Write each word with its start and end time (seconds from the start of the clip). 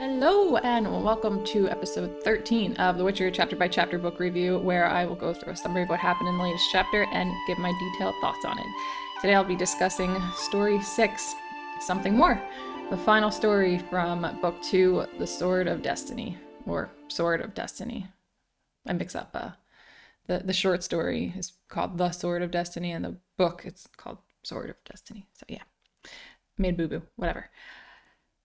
Hello, 0.00 0.56
and 0.56 1.04
welcome 1.04 1.44
to 1.44 1.68
episode 1.68 2.24
13 2.24 2.74
of 2.76 2.96
The 2.96 3.04
Witcher 3.04 3.30
chapter 3.30 3.54
by 3.54 3.68
chapter 3.68 3.98
book 3.98 4.18
review, 4.18 4.58
where 4.60 4.86
I 4.86 5.04
will 5.04 5.14
go 5.14 5.34
through 5.34 5.52
a 5.52 5.56
summary 5.56 5.82
of 5.82 5.90
what 5.90 6.00
happened 6.00 6.30
in 6.30 6.38
the 6.38 6.42
latest 6.42 6.70
chapter 6.72 7.04
and 7.12 7.30
give 7.46 7.58
my 7.58 7.70
detailed 7.78 8.14
thoughts 8.22 8.46
on 8.46 8.58
it. 8.58 8.64
Today 9.20 9.34
I'll 9.34 9.44
be 9.44 9.54
discussing 9.54 10.18
story 10.34 10.80
6, 10.80 11.34
Something 11.80 12.16
More, 12.16 12.42
the 12.88 12.96
final 12.96 13.30
story 13.30 13.76
from 13.90 14.22
book 14.40 14.62
2, 14.62 15.04
The 15.18 15.26
Sword 15.26 15.68
of 15.68 15.82
Destiny, 15.82 16.38
or 16.64 16.90
Sword 17.08 17.42
of 17.42 17.52
Destiny. 17.52 18.08
I 18.86 18.94
mix 18.94 19.14
up 19.14 19.32
uh, 19.34 19.50
the, 20.28 20.38
the 20.38 20.54
short 20.54 20.82
story 20.82 21.34
is 21.36 21.52
called 21.68 21.98
The 21.98 22.12
Sword 22.12 22.40
of 22.40 22.50
Destiny, 22.50 22.90
and 22.90 23.04
the 23.04 23.16
book 23.36 23.64
it's 23.66 23.86
called 23.98 24.16
Sword 24.44 24.70
of 24.70 24.76
Destiny. 24.86 25.26
So 25.34 25.44
yeah, 25.46 25.64
made 26.56 26.78
boo 26.78 26.88
boo, 26.88 27.02
whatever. 27.16 27.50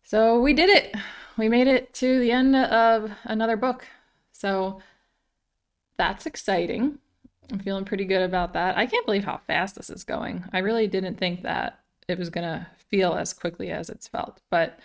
So 0.05 0.39
we 0.39 0.53
did 0.53 0.69
it. 0.69 0.95
We 1.35 1.49
made 1.49 1.67
it 1.67 1.93
to 1.95 2.19
the 2.19 2.31
end 2.31 2.55
of 2.55 3.11
another 3.23 3.57
book. 3.57 3.87
So 4.31 4.81
that's 5.97 6.27
exciting. 6.27 6.99
I'm 7.51 7.59
feeling 7.59 7.85
pretty 7.85 8.05
good 8.05 8.21
about 8.21 8.53
that. 8.53 8.77
I 8.77 8.85
can't 8.85 9.05
believe 9.05 9.25
how 9.25 9.41
fast 9.47 9.75
this 9.75 9.89
is 9.89 10.03
going. 10.03 10.45
I 10.53 10.59
really 10.59 10.87
didn't 10.87 11.15
think 11.17 11.41
that 11.41 11.79
it 12.07 12.19
was 12.19 12.29
going 12.29 12.47
to 12.47 12.67
feel 12.77 13.13
as 13.15 13.33
quickly 13.33 13.71
as 13.71 13.89
it's 13.89 14.07
felt. 14.07 14.41
But 14.51 14.79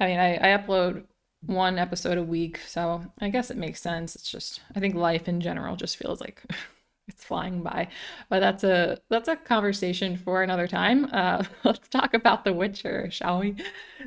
I 0.00 0.06
mean, 0.06 0.18
I, 0.18 0.36
I 0.36 0.58
upload 0.58 1.04
one 1.44 1.78
episode 1.78 2.16
a 2.16 2.22
week, 2.22 2.58
so 2.66 3.04
I 3.20 3.28
guess 3.28 3.50
it 3.50 3.58
makes 3.58 3.82
sense. 3.82 4.16
It's 4.16 4.30
just, 4.30 4.62
I 4.74 4.80
think 4.80 4.94
life 4.94 5.28
in 5.28 5.42
general 5.42 5.76
just 5.76 5.98
feels 5.98 6.20
like 6.20 6.42
it's 7.08 7.24
flying 7.24 7.62
by. 7.62 7.88
But 8.28 8.40
that's 8.40 8.64
a 8.64 8.98
that's 9.10 9.28
a 9.28 9.36
conversation 9.36 10.16
for 10.16 10.42
another 10.42 10.66
time. 10.66 11.06
Uh, 11.12 11.44
let's 11.64 11.88
talk 11.88 12.14
about 12.14 12.44
The 12.44 12.52
Witcher, 12.52 13.10
shall 13.10 13.40
we? 13.40 13.56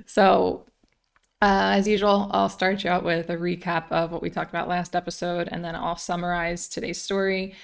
So, 0.06 0.66
uh, 1.42 1.74
as 1.78 1.88
usual, 1.88 2.30
I'll 2.34 2.50
start 2.50 2.84
you 2.84 2.90
out 2.90 3.04
with 3.06 3.30
a 3.30 3.38
recap 3.38 3.92
of 3.92 4.12
what 4.12 4.22
we 4.22 4.30
talked 4.30 4.52
about 4.52 4.68
last 4.68 4.96
episode, 4.96 5.50
and 5.52 5.64
then 5.64 5.76
I'll 5.76 5.98
summarize 5.98 6.68
today's 6.68 7.02
story, 7.02 7.56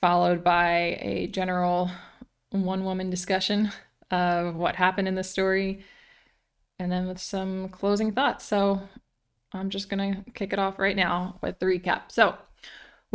followed 0.00 0.44
by 0.44 0.98
a 1.00 1.28
general 1.28 1.90
one 2.50 2.84
woman 2.84 3.10
discussion 3.10 3.72
of 4.10 4.56
what 4.56 4.76
happened 4.76 5.08
in 5.08 5.14
the 5.16 5.24
story, 5.24 5.84
and 6.78 6.92
then 6.92 7.06
with 7.08 7.20
some 7.20 7.68
closing 7.70 8.12
thoughts. 8.12 8.44
So, 8.44 8.88
I'm 9.52 9.70
just 9.70 9.88
gonna 9.88 10.24
kick 10.34 10.52
it 10.52 10.58
off 10.58 10.78
right 10.78 10.96
now 10.96 11.38
with 11.42 11.58
the 11.60 11.66
recap. 11.66 12.12
So, 12.12 12.36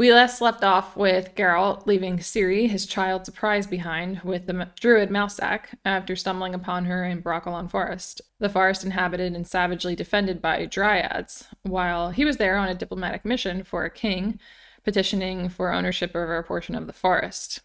we 0.02 0.11
last 0.11 0.41
left 0.41 0.63
off 0.63 0.97
with 0.97 1.35
Geralt 1.35 1.85
leaving 1.85 2.17
Ciri, 2.17 2.67
his 2.67 2.88
child 2.88 3.23
surprise, 3.23 3.67
behind 3.67 4.19
with 4.21 4.47
the 4.47 4.67
druid 4.80 5.11
Mousesack 5.11 5.66
after 5.85 6.16
stumbling 6.16 6.55
upon 6.55 6.85
her 6.85 7.05
in 7.05 7.21
Brokilon 7.21 7.69
Forest, 7.69 8.19
the 8.39 8.49
forest 8.49 8.83
inhabited 8.83 9.35
and 9.35 9.45
savagely 9.45 9.95
defended 9.95 10.41
by 10.41 10.66
dryads, 10.66 11.45
while 11.61 12.09
he 12.09 12.25
was 12.25 12.38
there 12.38 12.58
on 12.58 12.67
a 12.67 12.73
diplomatic 12.73 13.23
mission 13.23 13.63
for 13.63 13.85
a 13.85 13.91
king, 13.91 14.39
petitioning 14.83 15.49
for 15.49 15.71
ownership 15.71 16.15
over 16.15 16.36
a 16.36 16.43
portion 16.43 16.73
of 16.73 16.88
the 16.88 16.93
forest. 16.93 17.59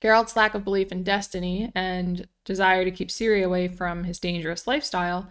Geralt's 0.00 0.34
lack 0.34 0.54
of 0.54 0.64
belief 0.64 0.90
in 0.90 1.02
destiny 1.02 1.70
and 1.74 2.28
desire 2.46 2.82
to 2.82 2.90
keep 2.90 3.10
Ciri 3.10 3.44
away 3.44 3.68
from 3.68 4.04
his 4.04 4.18
dangerous 4.18 4.66
lifestyle 4.66 5.28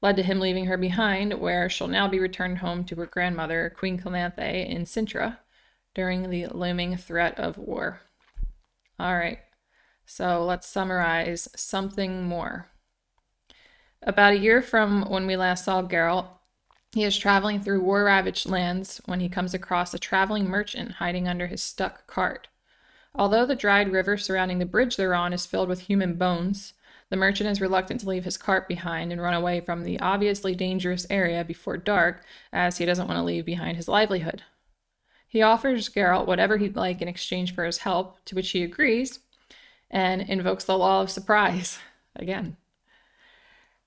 led 0.00 0.14
to 0.14 0.22
him 0.22 0.38
leaving 0.38 0.66
her 0.66 0.76
behind, 0.76 1.34
where 1.40 1.68
she'll 1.68 1.88
now 1.88 2.06
be 2.06 2.20
returned 2.20 2.58
home 2.58 2.84
to 2.84 2.94
her 2.94 3.06
grandmother, 3.06 3.74
Queen 3.76 3.98
Calanthe, 3.98 4.68
in 4.68 4.84
Cintra, 4.84 5.38
during 5.94 6.30
the 6.30 6.46
looming 6.46 6.96
threat 6.96 7.38
of 7.38 7.58
war. 7.58 8.00
All 8.98 9.16
right, 9.16 9.38
so 10.06 10.44
let's 10.44 10.66
summarize 10.66 11.48
something 11.56 12.24
more. 12.24 12.68
About 14.02 14.34
a 14.34 14.38
year 14.38 14.60
from 14.60 15.08
when 15.08 15.26
we 15.26 15.36
last 15.36 15.64
saw 15.64 15.82
Geralt, 15.82 16.28
he 16.92 17.02
is 17.02 17.16
traveling 17.16 17.60
through 17.60 17.82
war 17.82 18.04
ravaged 18.04 18.48
lands 18.48 19.00
when 19.06 19.18
he 19.20 19.28
comes 19.28 19.54
across 19.54 19.92
a 19.94 19.98
traveling 19.98 20.46
merchant 20.46 20.92
hiding 20.92 21.26
under 21.26 21.48
his 21.48 21.62
stuck 21.62 22.06
cart. 22.06 22.48
Although 23.14 23.46
the 23.46 23.56
dried 23.56 23.90
river 23.90 24.16
surrounding 24.16 24.58
the 24.58 24.66
bridge 24.66 24.96
they're 24.96 25.14
on 25.14 25.32
is 25.32 25.46
filled 25.46 25.68
with 25.68 25.82
human 25.82 26.14
bones, 26.14 26.74
the 27.10 27.16
merchant 27.16 27.50
is 27.50 27.60
reluctant 27.60 28.00
to 28.00 28.08
leave 28.08 28.24
his 28.24 28.36
cart 28.36 28.68
behind 28.68 29.12
and 29.12 29.20
run 29.20 29.34
away 29.34 29.60
from 29.60 29.84
the 29.84 29.98
obviously 30.00 30.54
dangerous 30.54 31.06
area 31.10 31.44
before 31.44 31.76
dark, 31.76 32.24
as 32.52 32.78
he 32.78 32.84
doesn't 32.84 33.06
want 33.06 33.18
to 33.18 33.24
leave 33.24 33.44
behind 33.44 33.76
his 33.76 33.88
livelihood. 33.88 34.42
He 35.34 35.42
offers 35.42 35.88
Geralt 35.88 36.28
whatever 36.28 36.58
he'd 36.58 36.76
like 36.76 37.02
in 37.02 37.08
exchange 37.08 37.56
for 37.56 37.64
his 37.64 37.78
help, 37.78 38.24
to 38.26 38.36
which 38.36 38.52
he 38.52 38.62
agrees, 38.62 39.18
and 39.90 40.22
invokes 40.22 40.62
the 40.62 40.78
law 40.78 41.02
of 41.02 41.10
surprise 41.10 41.80
again. 42.14 42.56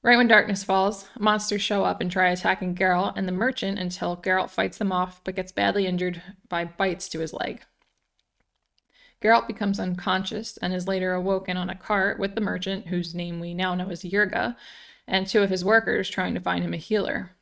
Right 0.02 0.18
when 0.18 0.28
darkness 0.28 0.66
falls, 0.66 1.08
monsters 1.18 1.62
show 1.62 1.86
up 1.86 2.02
and 2.02 2.12
try 2.12 2.28
attacking 2.28 2.76
Geralt 2.76 3.14
and 3.16 3.30
the 3.30 3.32
merchant 3.32 3.80
until 3.80 4.18
Geralt 4.18 4.50
fights 4.50 4.78
them 4.78 4.92
off 4.92 5.22
but 5.24 5.38
gets 5.38 5.54
badly 5.54 5.88
injured 5.88 6.22
by 6.50 6.66
bites 6.66 7.08
to 7.10 7.22
his 7.22 7.32
leg. 7.32 7.64
Geralt 9.22 9.48
becomes 9.48 9.80
unconscious 9.80 10.58
and 10.58 10.74
is 10.74 10.86
later 10.86 11.14
awoken 11.14 11.56
on 11.56 11.70
a 11.70 11.76
cart 11.76 12.20
with 12.20 12.36
the 12.36 12.42
merchant, 12.42 12.88
whose 12.88 13.16
name 13.16 13.40
we 13.40 13.54
now 13.54 13.74
know 13.74 13.90
as 13.90 14.04
Yurga, 14.04 14.58
and 15.08 15.26
two 15.26 15.44
of 15.44 15.50
his 15.50 15.64
workers 15.64 16.10
trying 16.10 16.34
to 16.34 16.42
find 16.42 16.66
him 16.66 16.74
a 16.74 16.78
healer. 16.78 17.37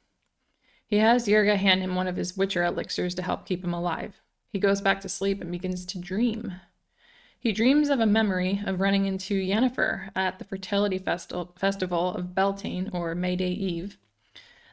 He 0.88 0.98
has 0.98 1.28
Yurga 1.28 1.58
hand 1.58 1.82
him 1.82 1.96
one 1.96 2.08
of 2.08 2.16
his 2.16 2.38
Witcher 2.38 2.64
elixirs 2.64 3.16
to 3.16 3.22
help 3.24 3.46
keep 3.46 3.64
him 3.64 3.74
alive. 3.74 4.22
He 4.52 4.60
goes 4.60 4.82
back 4.82 5.02
to 5.02 5.10
sleep 5.10 5.42
and 5.42 5.52
begins 5.52 5.86
to 5.88 6.00
dream. 6.00 6.54
He 7.40 7.52
dreams 7.52 7.90
of 7.90 8.00
a 8.00 8.06
memory 8.06 8.62
of 8.66 8.80
running 8.80 9.06
into 9.06 9.36
Yennefer 9.36 10.10
at 10.16 10.40
the 10.40 10.46
fertility 10.46 11.00
festi- 11.00 11.58
festival 11.58 12.14
of 12.14 12.34
Beltane, 12.34 12.90
or 12.94 13.14
May 13.16 13.36
Day 13.36 13.52
Eve. 13.52 13.98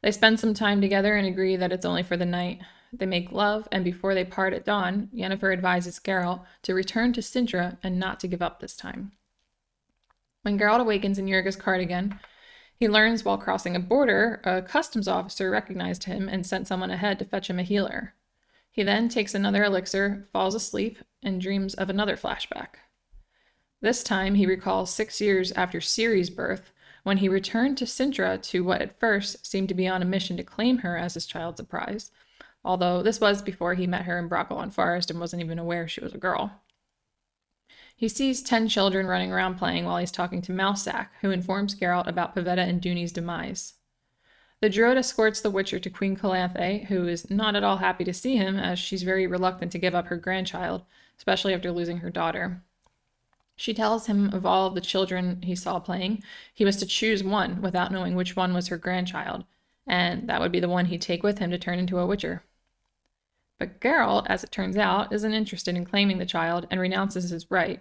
They 0.02 0.10
spend 0.10 0.40
some 0.40 0.54
time 0.54 0.80
together 0.80 1.14
and 1.16 1.26
agree 1.26 1.56
that 1.56 1.72
it's 1.72 1.84
only 1.84 2.02
for 2.02 2.16
the 2.16 2.24
night. 2.24 2.60
They 2.92 3.06
make 3.06 3.32
love, 3.32 3.68
and 3.72 3.84
before 3.84 4.14
they 4.14 4.24
part 4.24 4.52
at 4.52 4.64
dawn, 4.64 5.08
Yennefer 5.14 5.52
advises 5.52 5.98
Geralt 5.98 6.44
to 6.62 6.74
return 6.74 7.12
to 7.14 7.20
Cintra 7.22 7.78
and 7.82 7.98
not 7.98 8.20
to 8.20 8.28
give 8.28 8.42
up 8.42 8.60
this 8.60 8.76
time. 8.76 9.12
When 10.42 10.58
Geralt 10.58 10.80
awakens 10.80 11.18
in 11.18 11.26
Yurga's 11.26 11.56
cart 11.56 11.80
again, 11.80 12.18
he 12.82 12.88
learns 12.88 13.24
while 13.24 13.38
crossing 13.38 13.76
a 13.76 13.78
border, 13.78 14.40
a 14.42 14.60
customs 14.60 15.06
officer 15.06 15.48
recognized 15.48 16.02
him 16.02 16.28
and 16.28 16.44
sent 16.44 16.66
someone 16.66 16.90
ahead 16.90 17.16
to 17.16 17.24
fetch 17.24 17.48
him 17.48 17.60
a 17.60 17.62
healer. 17.62 18.12
He 18.72 18.82
then 18.82 19.08
takes 19.08 19.36
another 19.36 19.62
elixir, 19.62 20.26
falls 20.32 20.56
asleep, 20.56 20.98
and 21.22 21.40
dreams 21.40 21.74
of 21.74 21.88
another 21.88 22.16
flashback. 22.16 22.80
This 23.80 24.02
time, 24.02 24.34
he 24.34 24.46
recalls 24.46 24.92
six 24.92 25.20
years 25.20 25.52
after 25.52 25.78
Ciri's 25.78 26.28
birth, 26.28 26.72
when 27.04 27.18
he 27.18 27.28
returned 27.28 27.78
to 27.78 27.86
Cintra 27.86 28.42
to 28.42 28.64
what 28.64 28.82
at 28.82 28.98
first 28.98 29.46
seemed 29.46 29.68
to 29.68 29.74
be 29.76 29.86
on 29.86 30.02
a 30.02 30.04
mission 30.04 30.36
to 30.36 30.42
claim 30.42 30.78
her 30.78 30.96
as 30.96 31.14
his 31.14 31.24
child 31.24 31.56
surprise, 31.56 32.10
although 32.64 33.00
this 33.00 33.20
was 33.20 33.42
before 33.42 33.74
he 33.74 33.86
met 33.86 34.06
her 34.06 34.18
in 34.18 34.28
Brokilon 34.28 34.72
Forest 34.72 35.08
and 35.08 35.20
wasn't 35.20 35.40
even 35.40 35.60
aware 35.60 35.86
she 35.86 36.00
was 36.02 36.14
a 36.14 36.18
girl. 36.18 36.61
He 38.02 38.08
sees 38.08 38.42
ten 38.42 38.66
children 38.66 39.06
running 39.06 39.30
around 39.30 39.58
playing 39.58 39.84
while 39.84 39.98
he's 39.98 40.10
talking 40.10 40.42
to 40.42 40.52
Mousesack, 40.52 41.10
who 41.20 41.30
informs 41.30 41.76
Geralt 41.76 42.08
about 42.08 42.34
Pavetta 42.34 42.68
and 42.68 42.80
Duny's 42.80 43.12
demise. 43.12 43.74
The 44.60 44.68
druid 44.68 44.98
escorts 44.98 45.40
the 45.40 45.52
Witcher 45.52 45.78
to 45.78 45.88
Queen 45.88 46.16
Calanthe, 46.16 46.86
who 46.86 47.06
is 47.06 47.30
not 47.30 47.54
at 47.54 47.62
all 47.62 47.76
happy 47.76 48.02
to 48.02 48.12
see 48.12 48.36
him, 48.36 48.56
as 48.56 48.80
she's 48.80 49.04
very 49.04 49.28
reluctant 49.28 49.70
to 49.70 49.78
give 49.78 49.94
up 49.94 50.08
her 50.08 50.16
grandchild, 50.16 50.82
especially 51.16 51.54
after 51.54 51.70
losing 51.70 51.98
her 51.98 52.10
daughter. 52.10 52.64
She 53.54 53.72
tells 53.72 54.06
him 54.06 54.34
of 54.34 54.44
all 54.44 54.66
of 54.66 54.74
the 54.74 54.80
children 54.80 55.40
he 55.42 55.54
saw 55.54 55.78
playing, 55.78 56.24
he 56.52 56.64
was 56.64 56.78
to 56.78 56.86
choose 56.86 57.22
one 57.22 57.62
without 57.62 57.92
knowing 57.92 58.16
which 58.16 58.34
one 58.34 58.52
was 58.52 58.66
her 58.66 58.78
grandchild, 58.78 59.44
and 59.86 60.28
that 60.28 60.40
would 60.40 60.50
be 60.50 60.58
the 60.58 60.68
one 60.68 60.86
he'd 60.86 61.02
take 61.02 61.22
with 61.22 61.38
him 61.38 61.52
to 61.52 61.56
turn 61.56 61.78
into 61.78 62.00
a 62.00 62.06
Witcher. 62.06 62.42
But 63.60 63.78
Geralt, 63.78 64.26
as 64.28 64.42
it 64.42 64.50
turns 64.50 64.76
out, 64.76 65.12
isn't 65.12 65.32
interested 65.32 65.76
in 65.76 65.84
claiming 65.84 66.18
the 66.18 66.26
child 66.26 66.66
and 66.68 66.80
renounces 66.80 67.30
his 67.30 67.48
right, 67.48 67.80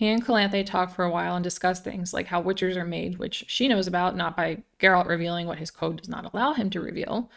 he 0.00 0.08
and 0.08 0.24
Calanthe 0.24 0.64
talk 0.64 0.94
for 0.94 1.04
a 1.04 1.10
while 1.10 1.36
and 1.36 1.44
discuss 1.44 1.78
things 1.78 2.14
like 2.14 2.28
how 2.28 2.42
witchers 2.42 2.74
are 2.74 2.86
made, 2.86 3.18
which 3.18 3.44
she 3.48 3.68
knows 3.68 3.86
about 3.86 4.16
not 4.16 4.34
by 4.34 4.62
Geralt 4.78 5.06
revealing 5.06 5.46
what 5.46 5.58
his 5.58 5.70
code 5.70 5.98
does 5.98 6.08
not 6.08 6.32
allow 6.32 6.54
him 6.54 6.70
to 6.70 6.80
reveal, 6.80 7.30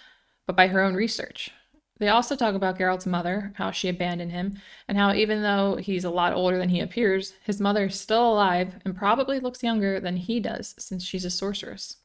but 0.48 0.56
by 0.56 0.68
her 0.68 0.80
own 0.80 0.94
research. 0.94 1.52
They 2.00 2.08
also 2.08 2.38
talk 2.38 2.56
about 2.56 2.78
Geralt's 2.80 3.06
mother, 3.06 3.52
how 3.56 3.72
she 3.72 3.90
abandoned 3.90 4.32
him, 4.32 4.62
and 4.88 4.98
how 4.98 5.14
even 5.14 5.42
though 5.42 5.76
he's 5.76 6.06
a 6.06 6.10
lot 6.10 6.32
older 6.32 6.58
than 6.58 6.70
he 6.70 6.80
appears, 6.80 7.34
his 7.44 7.60
mother 7.60 7.88
is 7.88 8.00
still 8.00 8.32
alive 8.32 8.76
and 8.86 8.96
probably 8.96 9.42
looks 9.42 9.62
younger 9.62 10.00
than 10.00 10.16
he 10.16 10.40
does 10.40 10.74
since 10.78 11.04
she's 11.04 11.26
a 11.26 11.30
sorceress. 11.30 11.98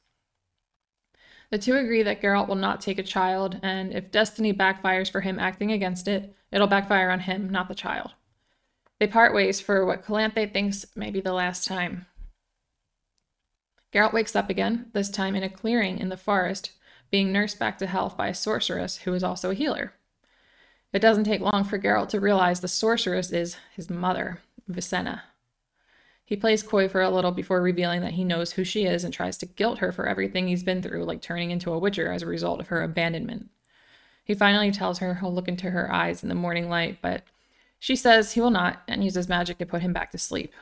The 1.52 1.58
two 1.58 1.76
agree 1.76 2.02
that 2.02 2.20
Geralt 2.20 2.48
will 2.48 2.56
not 2.56 2.80
take 2.80 2.98
a 2.98 3.04
child, 3.04 3.60
and 3.62 3.94
if 3.94 4.10
destiny 4.10 4.52
backfires 4.52 5.08
for 5.08 5.20
him 5.20 5.38
acting 5.38 5.70
against 5.70 6.08
it, 6.08 6.34
it'll 6.50 6.66
backfire 6.66 7.10
on 7.10 7.20
him, 7.20 7.48
not 7.48 7.68
the 7.68 7.76
child. 7.76 8.14
They 8.98 9.06
part 9.06 9.34
ways 9.34 9.60
for 9.60 9.86
what 9.86 10.04
Calanthe 10.04 10.52
thinks 10.52 10.84
may 10.96 11.10
be 11.10 11.20
the 11.20 11.32
last 11.32 11.66
time. 11.66 12.06
Geralt 13.92 14.12
wakes 14.12 14.36
up 14.36 14.50
again, 14.50 14.90
this 14.92 15.08
time 15.08 15.34
in 15.34 15.42
a 15.42 15.48
clearing 15.48 15.98
in 15.98 16.08
the 16.08 16.16
forest, 16.16 16.72
being 17.10 17.32
nursed 17.32 17.58
back 17.58 17.78
to 17.78 17.86
health 17.86 18.16
by 18.16 18.28
a 18.28 18.34
sorceress 18.34 18.98
who 18.98 19.14
is 19.14 19.24
also 19.24 19.50
a 19.50 19.54
healer. 19.54 19.94
It 20.92 20.98
doesn't 21.00 21.24
take 21.24 21.40
long 21.40 21.64
for 21.64 21.78
Geralt 21.78 22.08
to 22.10 22.20
realize 22.20 22.60
the 22.60 22.68
sorceress 22.68 23.30
is 23.32 23.56
his 23.74 23.88
mother, 23.88 24.40
Visenna. 24.68 25.22
He 26.24 26.36
plays 26.36 26.62
coy 26.62 26.88
for 26.88 27.00
a 27.00 27.08
little 27.08 27.30
before 27.30 27.62
revealing 27.62 28.02
that 28.02 28.12
he 28.12 28.24
knows 28.24 28.52
who 28.52 28.64
she 28.64 28.84
is 28.84 29.04
and 29.04 29.14
tries 29.14 29.38
to 29.38 29.46
guilt 29.46 29.78
her 29.78 29.92
for 29.92 30.06
everything 30.06 30.48
he's 30.48 30.62
been 30.62 30.82
through, 30.82 31.04
like 31.04 31.22
turning 31.22 31.50
into 31.50 31.72
a 31.72 31.78
witcher 31.78 32.12
as 32.12 32.22
a 32.22 32.26
result 32.26 32.60
of 32.60 32.68
her 32.68 32.82
abandonment. 32.82 33.48
He 34.24 34.34
finally 34.34 34.70
tells 34.70 34.98
her 34.98 35.14
he'll 35.14 35.32
look 35.32 35.48
into 35.48 35.70
her 35.70 35.90
eyes 35.90 36.22
in 36.22 36.28
the 36.28 36.34
morning 36.34 36.68
light, 36.68 36.98
but 37.00 37.22
she 37.78 37.96
says 37.96 38.32
he 38.32 38.40
will 38.40 38.50
not 38.50 38.82
and 38.88 39.04
uses 39.04 39.28
magic 39.28 39.58
to 39.58 39.66
put 39.66 39.82
him 39.82 39.92
back 39.92 40.10
to 40.10 40.18
sleep. 40.18 40.52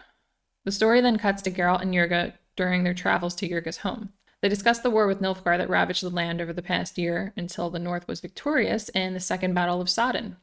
The 0.64 0.72
story 0.72 1.00
then 1.00 1.18
cuts 1.18 1.42
to 1.42 1.50
Geralt 1.50 1.82
and 1.82 1.94
Yurga 1.94 2.34
during 2.56 2.84
their 2.84 2.94
travels 2.94 3.34
to 3.36 3.48
Yurga's 3.48 3.78
home. 3.78 4.10
They 4.42 4.48
discuss 4.48 4.80
the 4.80 4.90
war 4.90 5.06
with 5.06 5.20
Nilfgaard 5.20 5.58
that 5.58 5.70
ravaged 5.70 6.02
the 6.02 6.10
land 6.10 6.40
over 6.40 6.52
the 6.52 6.62
past 6.62 6.98
year 6.98 7.32
until 7.36 7.70
the 7.70 7.78
North 7.78 8.06
was 8.06 8.20
victorious 8.20 8.88
in 8.90 9.14
the 9.14 9.20
Second 9.20 9.54
Battle 9.54 9.80
of 9.80 9.88
Sodden. 9.88 10.36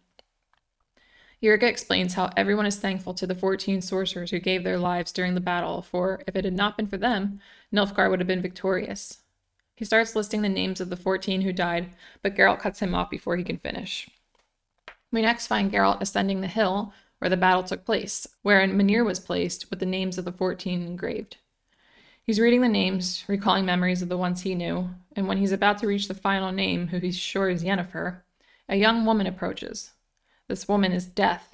Yurga 1.43 1.63
explains 1.63 2.13
how 2.13 2.31
everyone 2.37 2.65
is 2.65 2.77
thankful 2.77 3.13
to 3.13 3.27
the 3.27 3.35
14 3.35 3.81
sorcerers 3.81 4.31
who 4.31 4.39
gave 4.39 4.63
their 4.63 4.77
lives 4.77 5.11
during 5.11 5.35
the 5.35 5.41
battle, 5.41 5.81
for 5.81 6.23
if 6.25 6.35
it 6.35 6.45
had 6.45 6.53
not 6.53 6.77
been 6.77 6.87
for 6.87 6.97
them, 6.97 7.39
Nilfgaard 7.73 8.09
would 8.09 8.19
have 8.19 8.27
been 8.27 8.41
victorious. 8.41 9.19
He 9.75 9.83
starts 9.83 10.15
listing 10.15 10.41
the 10.41 10.49
names 10.49 10.79
of 10.79 10.89
the 10.89 10.95
14 10.95 11.41
who 11.41 11.51
died, 11.51 11.89
but 12.21 12.35
Geralt 12.35 12.59
cuts 12.59 12.79
him 12.79 12.95
off 12.95 13.09
before 13.09 13.35
he 13.35 13.43
can 13.43 13.57
finish. 13.57 14.09
We 15.13 15.21
next 15.21 15.45
find 15.45 15.71
Geralt 15.71 16.01
ascending 16.01 16.41
the 16.41 16.47
hill 16.47 16.91
where 17.19 17.29
the 17.29 17.37
battle 17.37 17.63
took 17.63 17.85
place, 17.85 18.27
wherein 18.41 18.73
menhir 18.73 19.05
was 19.05 19.19
placed 19.19 19.69
with 19.69 19.79
the 19.79 19.85
names 19.85 20.17
of 20.17 20.25
the 20.25 20.31
14 20.31 20.81
engraved. 20.81 21.37
He's 22.23 22.39
reading 22.39 22.61
the 22.61 22.67
names, 22.67 23.23
recalling 23.27 23.63
memories 23.63 24.01
of 24.01 24.09
the 24.09 24.17
ones 24.17 24.41
he 24.41 24.55
knew, 24.55 24.89
and 25.15 25.27
when 25.27 25.37
he's 25.37 25.51
about 25.51 25.77
to 25.77 25.87
reach 25.87 26.07
the 26.07 26.15
final 26.15 26.51
name, 26.51 26.87
who 26.87 26.97
he's 26.97 27.15
sure 27.15 27.47
is 27.47 27.63
Yennefer, 27.63 28.21
a 28.67 28.75
young 28.75 29.05
woman 29.05 29.27
approaches. 29.27 29.91
This 30.47 30.67
woman 30.67 30.91
is 30.91 31.05
Death, 31.05 31.53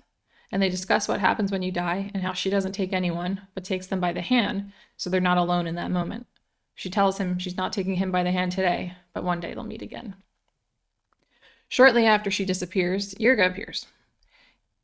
and 0.54 0.62
they 0.62 0.70
discuss 0.70 1.10
what 1.10 1.20
happens 1.20 1.52
when 1.52 1.62
you 1.62 1.72
die 1.72 2.12
and 2.14 2.24
how 2.24 2.32
she 2.32 2.50
doesn't 2.50 2.72
take 2.72 2.94
anyone, 2.94 3.42
but 3.56 3.66
takes 3.66 3.88
them 3.88 4.00
by 4.00 4.14
the 4.14 4.22
hand, 4.22 4.72
so 4.96 5.10
they're 5.10 5.20
not 5.20 5.38
alone 5.38 5.68
in 5.68 5.76
that 5.76 5.92
moment. 5.92 6.28
She 6.76 6.90
tells 6.90 7.18
him 7.18 7.38
she's 7.38 7.58
not 7.58 7.74
taking 7.74 7.96
him 7.96 8.10
by 8.10 8.24
the 8.24 8.32
hand 8.32 8.54
today, 8.54 8.94
but 9.12 9.26
one 9.26 9.42
day 9.42 9.54
they'll 9.54 9.66
meet 9.66 9.82
again. 9.82 10.16
Shortly 11.70 12.08
after 12.08 12.32
she 12.32 12.46
disappears, 12.46 13.14
Yurga 13.16 13.46
appears. 13.48 13.86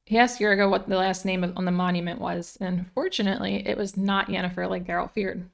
He 0.05 0.19
asks 0.19 0.39
Yurga 0.39 0.69
what 0.69 0.87
the 0.87 0.97
last 0.97 1.25
name 1.25 1.43
on 1.43 1.65
the 1.65 1.71
monument 1.71 2.21
was, 2.21 2.59
and 2.61 2.85
fortunately, 2.93 3.67
it 3.67 3.75
was 3.75 3.97
not 3.97 4.27
Yennefer 4.27 4.69
like 4.69 4.85
Geralt 4.85 5.11
feared. 5.11 5.49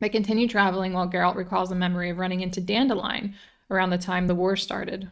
They 0.00 0.08
continue 0.08 0.46
traveling 0.46 0.92
while 0.92 1.08
Geralt 1.08 1.34
recalls 1.34 1.72
a 1.72 1.74
memory 1.74 2.08
of 2.10 2.18
running 2.18 2.40
into 2.40 2.60
Dandelion 2.60 3.34
around 3.68 3.90
the 3.90 3.98
time 3.98 4.28
the 4.28 4.34
war 4.36 4.54
started. 4.54 5.10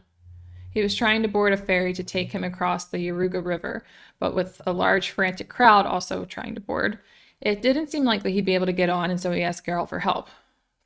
He 0.71 0.81
was 0.81 0.95
trying 0.95 1.23
to 1.23 1.27
board 1.27 1.51
a 1.51 1.57
ferry 1.57 1.91
to 1.93 2.03
take 2.05 2.31
him 2.31 2.45
across 2.45 2.85
the 2.85 2.97
Yaruga 2.97 3.45
River, 3.45 3.83
but 4.19 4.33
with 4.33 4.61
a 4.65 4.71
large 4.71 5.11
frantic 5.11 5.49
crowd 5.49 5.85
also 5.85 6.23
trying 6.23 6.55
to 6.55 6.61
board, 6.61 6.99
it 7.41 7.61
didn't 7.61 7.91
seem 7.91 8.05
likely 8.05 8.31
he'd 8.31 8.45
be 8.45 8.55
able 8.55 8.65
to 8.65 8.71
get 8.71 8.89
on, 8.89 9.11
and 9.11 9.19
so 9.19 9.31
he 9.33 9.43
asked 9.43 9.65
Geralt 9.65 9.89
for 9.89 9.99
help. 9.99 10.29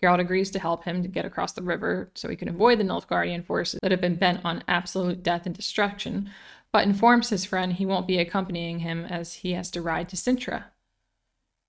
Geralt 0.01 0.19
agrees 0.19 0.51
to 0.51 0.59
help 0.59 0.83
him 0.83 1.01
to 1.01 1.07
get 1.07 1.25
across 1.25 1.53
the 1.53 1.61
river 1.61 2.09
so 2.15 2.27
he 2.27 2.35
can 2.35 2.49
avoid 2.49 2.79
the 2.79 2.83
Nilfgaardian 2.83 3.45
forces 3.45 3.79
that 3.81 3.91
have 3.91 4.01
been 4.01 4.15
bent 4.15 4.43
on 4.43 4.63
absolute 4.67 5.23
death 5.23 5.45
and 5.45 5.55
destruction, 5.55 6.29
but 6.71 6.85
informs 6.85 7.29
his 7.29 7.45
friend 7.45 7.73
he 7.73 7.85
won't 7.85 8.07
be 8.07 8.17
accompanying 8.17 8.79
him 8.79 9.05
as 9.05 9.35
he 9.35 9.53
has 9.53 9.69
to 9.71 9.81
ride 9.81 10.09
to 10.09 10.15
Cintra. 10.15 10.65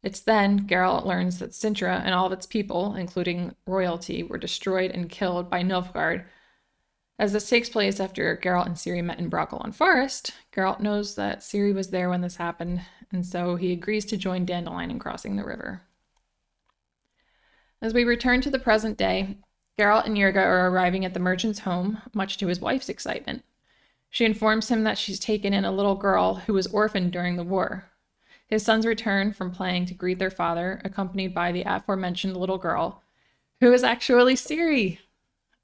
It's 0.03 0.21
then 0.21 0.67
Geralt 0.67 1.05
learns 1.05 1.39
that 1.39 1.55
Cintra 1.55 2.03
and 2.05 2.15
all 2.15 2.27
of 2.27 2.33
its 2.33 2.47
people, 2.47 2.95
including 2.95 3.55
royalty, 3.67 4.23
were 4.23 4.39
destroyed 4.39 4.91
and 4.91 5.09
killed 5.09 5.49
by 5.49 5.63
Nilfgaard 5.63 6.25
as 7.23 7.33
this 7.33 7.49
takes 7.49 7.69
place 7.69 8.01
after 8.01 8.37
Geralt 8.37 8.67
and 8.67 8.75
Ciri 8.75 9.01
met 9.01 9.21
in 9.21 9.31
Brokilon 9.31 9.73
Forest, 9.73 10.33
Geralt 10.53 10.81
knows 10.81 11.15
that 11.15 11.39
Ciri 11.39 11.73
was 11.73 11.91
there 11.91 12.09
when 12.09 12.21
this 12.21 12.35
happened, 12.35 12.83
and 13.13 13.25
so 13.25 13.55
he 13.55 13.73
agrees 13.73 14.05
to 14.07 14.17
join 14.17 14.45
Dandelion 14.45 14.91
in 14.91 14.99
crossing 14.99 15.37
the 15.37 15.45
river. 15.45 15.83
As 17.83 17.93
we 17.93 18.05
return 18.05 18.41
to 18.43 18.51
the 18.51 18.61
present 18.61 18.97
day, 18.97 19.39
Geralt 19.77 20.07
and 20.07 20.17
Yurga 20.17 20.37
are 20.37 20.71
arriving 20.71 21.05
at 21.05 21.15
the 21.15 21.21
merchant's 21.21 21.59
home, 21.61 22.01
much 22.15 22.39
to 22.39 22.47
his 22.47 22.61
wife's 22.61 22.89
excitement. 22.89 23.43
She 24.09 24.25
informs 24.25 24.69
him 24.69 24.85
that 24.85 24.99
she's 24.99 25.19
taken 25.19 25.53
in 25.53 25.65
a 25.65 25.73
little 25.73 25.97
girl 25.97 26.37
who 26.37 26.53
was 26.53 26.69
orphaned 26.69 27.11
during 27.11 27.35
the 27.35 27.43
war. 27.43 27.87
His 28.47 28.65
sons 28.65 28.87
return 28.87 29.33
from 29.33 29.51
playing 29.51 29.87
to 29.87 29.95
greet 29.95 30.21
their 30.21 30.31
father, 30.31 30.81
accompanied 30.85 31.35
by 31.35 31.51
the 31.51 31.65
aforementioned 31.67 32.37
little 32.37 32.59
girl, 32.59 33.03
who 33.59 33.73
is 33.73 33.83
actually 33.83 34.35
Ciri. 34.35 34.99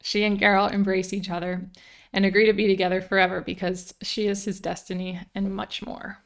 She 0.03 0.25
and 0.25 0.41
Geralt 0.41 0.73
embrace 0.73 1.13
each 1.13 1.31
other 1.31 1.71
and 2.13 2.25
agree 2.25 2.47
to 2.47 2.53
be 2.53 2.67
together 2.67 3.01
forever 3.01 3.41
because 3.43 3.95
she 4.03 4.27
is 4.27 4.45
his 4.45 4.59
destiny 4.59 5.21
and 5.37 5.55
much 5.55 5.87
more. 5.87 6.19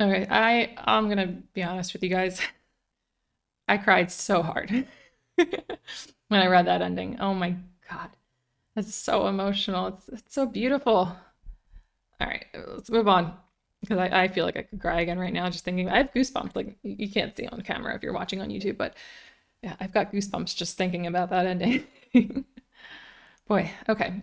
Okay, 0.00 0.26
I 0.30 0.74
I'm 0.78 1.08
gonna 1.08 1.42
be 1.52 1.64
honest 1.64 1.94
with 1.94 2.04
you 2.04 2.10
guys. 2.10 2.40
I 3.68 3.78
cried 3.78 4.10
so 4.10 4.42
hard 4.42 4.70
when 5.36 6.40
I 6.40 6.46
read 6.46 6.66
that 6.66 6.82
ending. 6.82 7.18
Oh 7.20 7.34
my 7.34 7.56
god, 7.90 8.10
it's 8.76 8.94
so 8.94 9.26
emotional. 9.26 9.88
It's 9.88 10.08
it's 10.08 10.34
so 10.34 10.46
beautiful. 10.46 11.16
All 12.20 12.26
right, 12.26 12.46
let's 12.68 12.90
move 12.90 13.08
on 13.08 13.34
because 13.80 13.98
I, 13.98 14.24
I 14.24 14.28
feel 14.28 14.44
like 14.44 14.56
I 14.56 14.62
could 14.62 14.80
cry 14.80 15.00
again 15.00 15.18
right 15.18 15.32
now 15.32 15.50
just 15.50 15.64
thinking. 15.64 15.88
I 15.88 15.98
have 15.98 16.12
goosebumps. 16.12 16.56
Like 16.56 16.76
you 16.82 17.10
can't 17.10 17.36
see 17.36 17.46
on 17.46 17.60
camera 17.62 17.94
if 17.94 18.02
you're 18.02 18.12
watching 18.12 18.40
on 18.40 18.48
YouTube, 18.48 18.76
but 18.76 18.94
yeah, 19.62 19.76
I've 19.80 19.92
got 19.92 20.12
goosebumps 20.12 20.54
just 20.56 20.76
thinking 20.76 21.06
about 21.06 21.30
that 21.30 21.46
ending. 21.46 21.84
Boy, 23.48 23.70
okay. 23.88 24.22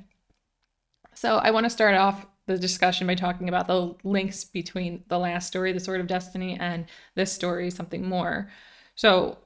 So 1.14 1.38
I 1.38 1.52
want 1.52 1.66
to 1.66 1.70
start 1.70 1.96
off 1.96 2.26
the 2.46 2.58
discussion 2.58 3.08
by 3.08 3.16
talking 3.16 3.48
about 3.48 3.68
the 3.68 3.96
links 4.04 4.44
between 4.44 5.04
the 5.08 5.20
last 5.20 5.48
story, 5.48 5.72
The 5.72 5.80
Sword 5.80 6.02
of 6.02 6.08
Destiny, 6.08 6.58
and 6.60 6.86
this 7.16 7.32
story, 7.32 7.70
Something 7.70 8.08
More. 8.08 8.50
So 8.96 9.38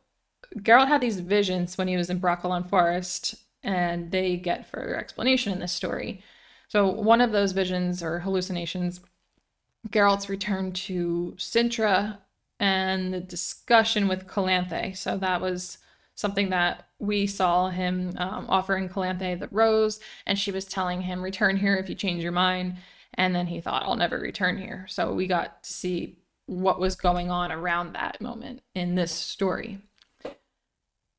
Geralt 0.58 0.88
had 0.88 1.02
these 1.02 1.20
visions 1.20 1.78
when 1.78 1.88
he 1.88 1.98
was 1.98 2.10
in 2.10 2.20
Brokilon 2.20 2.68
Forest, 2.70 3.36
and 3.64 4.12
they 4.12 4.38
get 4.38 4.70
further 4.70 4.96
explanation 4.98 5.52
in 5.52 5.60
this 5.60 5.74
story. 5.74 6.22
So 6.68 6.90
one 6.90 7.22
of 7.22 7.32
those 7.32 7.54
visions 7.54 8.04
or 8.04 8.20
hallucinations, 8.20 9.00
Geralt's 9.90 10.30
return 10.30 10.72
to 10.74 11.34
Cintra 11.38 12.20
and 12.60 13.14
the 13.14 13.20
discussion 13.20 14.08
with 14.08 14.28
Calanthe. 14.28 14.98
So 14.98 15.18
that 15.18 15.42
was 15.42 15.78
something 16.16 16.50
that 16.50 16.88
we 17.00 17.28
saw 17.28 17.70
him 17.70 18.14
um, 18.18 18.48
offering 18.50 18.90
Calanthe 18.90 19.40
the 19.40 19.48
rose, 19.52 20.00
and 20.26 20.38
she 20.38 20.52
was 20.52 20.66
telling 20.66 21.02
him, 21.02 21.22
Return 21.22 21.58
here 21.58 21.76
if 21.76 21.90
you 21.90 21.96
change 21.96 22.24
your 22.24 22.32
mind. 22.32 22.78
And 23.14 23.34
then 23.36 23.48
he 23.48 23.62
thought, 23.62 23.84
I'll 23.84 23.96
never 23.96 24.20
return 24.20 24.58
here. 24.58 24.86
So 24.90 25.14
we 25.14 25.26
got 25.26 25.64
to 25.64 25.74
see 25.74 26.20
what 26.48 26.80
was 26.80 26.96
going 26.96 27.30
on 27.30 27.52
around 27.52 27.94
that 27.94 28.20
moment 28.20 28.62
in 28.74 28.96
this 28.96 29.12
story. 29.12 29.80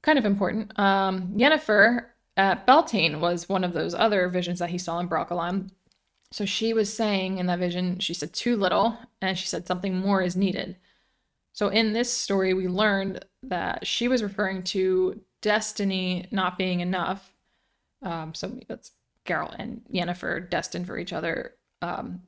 Kind 0.02 0.18
of 0.18 0.24
important. 0.24 0.76
Um, 0.78 1.34
Yennefer 1.36 2.06
at 2.36 2.66
Beltane 2.66 3.20
was 3.20 3.48
one 3.48 3.64
of 3.64 3.72
those 3.72 3.94
other 3.94 4.28
visions 4.28 4.58
that 4.58 4.70
he 4.70 4.78
saw 4.78 4.98
in 4.98 5.08
Brokilon. 5.08 5.70
So 6.30 6.44
she 6.44 6.72
was 6.72 6.92
saying 6.92 7.38
in 7.38 7.46
that 7.46 7.58
vision, 7.58 7.98
she 8.00 8.14
said, 8.14 8.32
too 8.32 8.56
little, 8.56 8.98
and 9.22 9.38
she 9.38 9.46
said 9.46 9.66
something 9.66 9.96
more 9.98 10.20
is 10.22 10.36
needed. 10.36 10.76
So 11.52 11.68
in 11.68 11.92
this 11.92 12.12
story, 12.12 12.54
we 12.54 12.68
learned 12.68 13.24
that 13.42 13.86
she 13.86 14.08
was 14.08 14.22
referring 14.22 14.62
to 14.64 15.20
destiny 15.42 16.26
not 16.30 16.58
being 16.58 16.80
enough. 16.80 17.32
Um, 18.02 18.34
so 18.34 18.58
that's 18.68 18.92
Geralt 19.26 19.56
and 19.58 19.82
Yennefer 19.92 20.48
destined 20.48 20.86
for 20.86 20.98
each 20.98 21.12
other. 21.12 21.54
Um, 21.82 22.22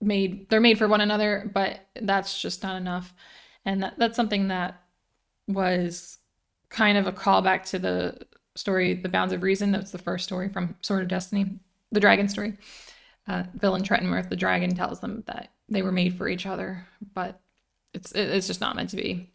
made 0.00 0.48
they're 0.50 0.60
made 0.60 0.78
for 0.78 0.88
one 0.88 1.00
another, 1.00 1.50
but 1.52 1.80
that's 2.00 2.40
just 2.40 2.62
not 2.62 2.76
enough. 2.76 3.14
And 3.64 3.82
that, 3.82 3.94
that's 3.98 4.16
something 4.16 4.48
that 4.48 4.82
was 5.48 6.18
kind 6.68 6.98
of 6.98 7.06
a 7.06 7.12
callback 7.12 7.64
to 7.70 7.78
the 7.78 8.18
story, 8.54 8.94
The 8.94 9.08
Bounds 9.08 9.32
of 9.32 9.42
Reason. 9.42 9.72
That's 9.72 9.90
the 9.90 9.98
first 9.98 10.24
story 10.24 10.48
from 10.48 10.76
Sword 10.82 11.02
of 11.02 11.08
Destiny, 11.08 11.58
the 11.90 12.00
dragon 12.00 12.28
story. 12.28 12.56
Uh, 13.28 13.44
Villentretenmerth, 13.58 14.28
the 14.28 14.36
dragon, 14.36 14.74
tells 14.74 15.00
them 15.00 15.24
that 15.26 15.50
they 15.68 15.82
were 15.82 15.92
made 15.92 16.16
for 16.16 16.28
each 16.28 16.46
other, 16.46 16.86
but 17.14 17.40
it's 17.92 18.12
it's 18.12 18.46
just 18.46 18.60
not 18.60 18.76
meant 18.76 18.90
to 18.90 18.96
be. 18.96 19.32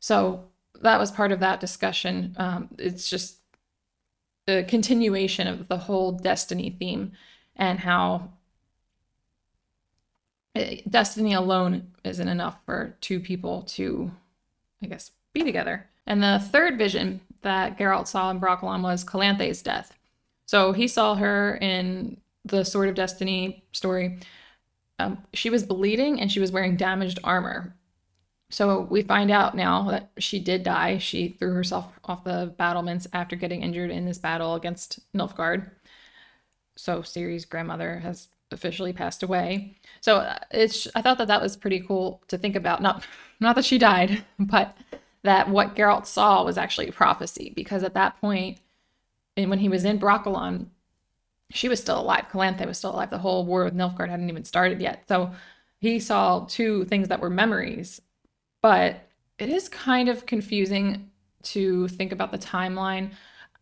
So 0.00 0.46
that 0.80 0.98
was 0.98 1.10
part 1.10 1.32
of 1.32 1.40
that 1.40 1.60
discussion. 1.60 2.34
Um, 2.38 2.68
it's 2.78 3.08
just 3.08 3.38
a 4.48 4.62
continuation 4.62 5.46
of 5.46 5.68
the 5.68 5.78
whole 5.78 6.12
destiny 6.12 6.70
theme 6.70 7.12
and 7.56 7.78
how 7.80 8.33
destiny 10.88 11.34
alone 11.34 11.92
isn't 12.04 12.28
enough 12.28 12.58
for 12.64 12.96
two 13.00 13.20
people 13.20 13.62
to, 13.62 14.10
I 14.82 14.86
guess, 14.86 15.10
be 15.32 15.42
together. 15.42 15.88
And 16.06 16.22
the 16.22 16.38
third 16.38 16.78
vision 16.78 17.20
that 17.42 17.78
Geralt 17.78 18.06
saw 18.06 18.30
in 18.30 18.40
Brokilon 18.40 18.82
was 18.82 19.04
Calanthe's 19.04 19.62
death. 19.62 19.94
So 20.46 20.72
he 20.72 20.88
saw 20.88 21.14
her 21.14 21.56
in 21.56 22.18
the 22.44 22.64
Sword 22.64 22.88
of 22.88 22.94
Destiny 22.94 23.64
story 23.72 24.18
um, 24.98 25.18
she 25.32 25.50
was 25.50 25.64
bleeding 25.64 26.20
and 26.20 26.30
she 26.30 26.40
was 26.40 26.52
wearing 26.52 26.76
damaged 26.76 27.18
armor. 27.24 27.74
So 28.50 28.82
we 28.82 29.02
find 29.02 29.30
out 29.30 29.56
now 29.56 29.90
that 29.90 30.10
she 30.18 30.38
did 30.38 30.62
die. 30.62 30.98
She 30.98 31.28
threw 31.28 31.52
herself 31.54 31.92
off 32.04 32.24
the 32.24 32.54
battlements 32.56 33.06
after 33.12 33.34
getting 33.34 33.62
injured 33.62 33.90
in 33.90 34.04
this 34.04 34.18
battle 34.18 34.54
against 34.54 35.00
Nilfgaard. 35.14 35.70
So 36.76 37.00
Ciri's 37.00 37.44
grandmother 37.44 37.98
has 37.98 38.28
officially 38.54 38.92
passed 38.92 39.22
away. 39.22 39.74
So 40.00 40.18
uh, 40.18 40.38
it's 40.50 40.88
I 40.94 41.02
thought 41.02 41.18
that 41.18 41.28
that 41.28 41.42
was 41.42 41.56
pretty 41.56 41.80
cool 41.80 42.22
to 42.28 42.38
think 42.38 42.56
about. 42.56 42.80
Not 42.80 43.04
not 43.40 43.56
that 43.56 43.64
she 43.64 43.76
died, 43.78 44.24
but 44.38 44.76
that 45.22 45.48
what 45.50 45.74
Geralt 45.74 46.06
saw 46.06 46.44
was 46.44 46.56
actually 46.56 46.88
a 46.88 46.92
prophecy 46.92 47.52
because 47.54 47.82
at 47.82 47.94
that 47.94 48.20
point, 48.20 48.58
and 49.36 49.50
when 49.50 49.58
he 49.58 49.68
was 49.68 49.84
in 49.84 49.98
Brokilon, 49.98 50.68
she 51.50 51.68
was 51.68 51.80
still 51.80 52.00
alive. 52.00 52.26
Calanthe 52.30 52.66
was 52.66 52.78
still 52.78 52.94
alive. 52.94 53.10
The 53.10 53.18
whole 53.18 53.44
war 53.44 53.64
with 53.64 53.74
Nilfgaard 53.74 54.08
hadn't 54.08 54.30
even 54.30 54.44
started 54.44 54.80
yet. 54.80 55.04
So 55.08 55.32
he 55.78 56.00
saw 56.00 56.46
two 56.48 56.84
things 56.84 57.08
that 57.08 57.20
were 57.20 57.30
memories, 57.30 58.00
but 58.62 59.08
it 59.38 59.48
is 59.48 59.68
kind 59.68 60.08
of 60.08 60.26
confusing 60.26 61.10
to 61.42 61.88
think 61.88 62.12
about 62.12 62.32
the 62.32 62.38
timeline. 62.38 63.12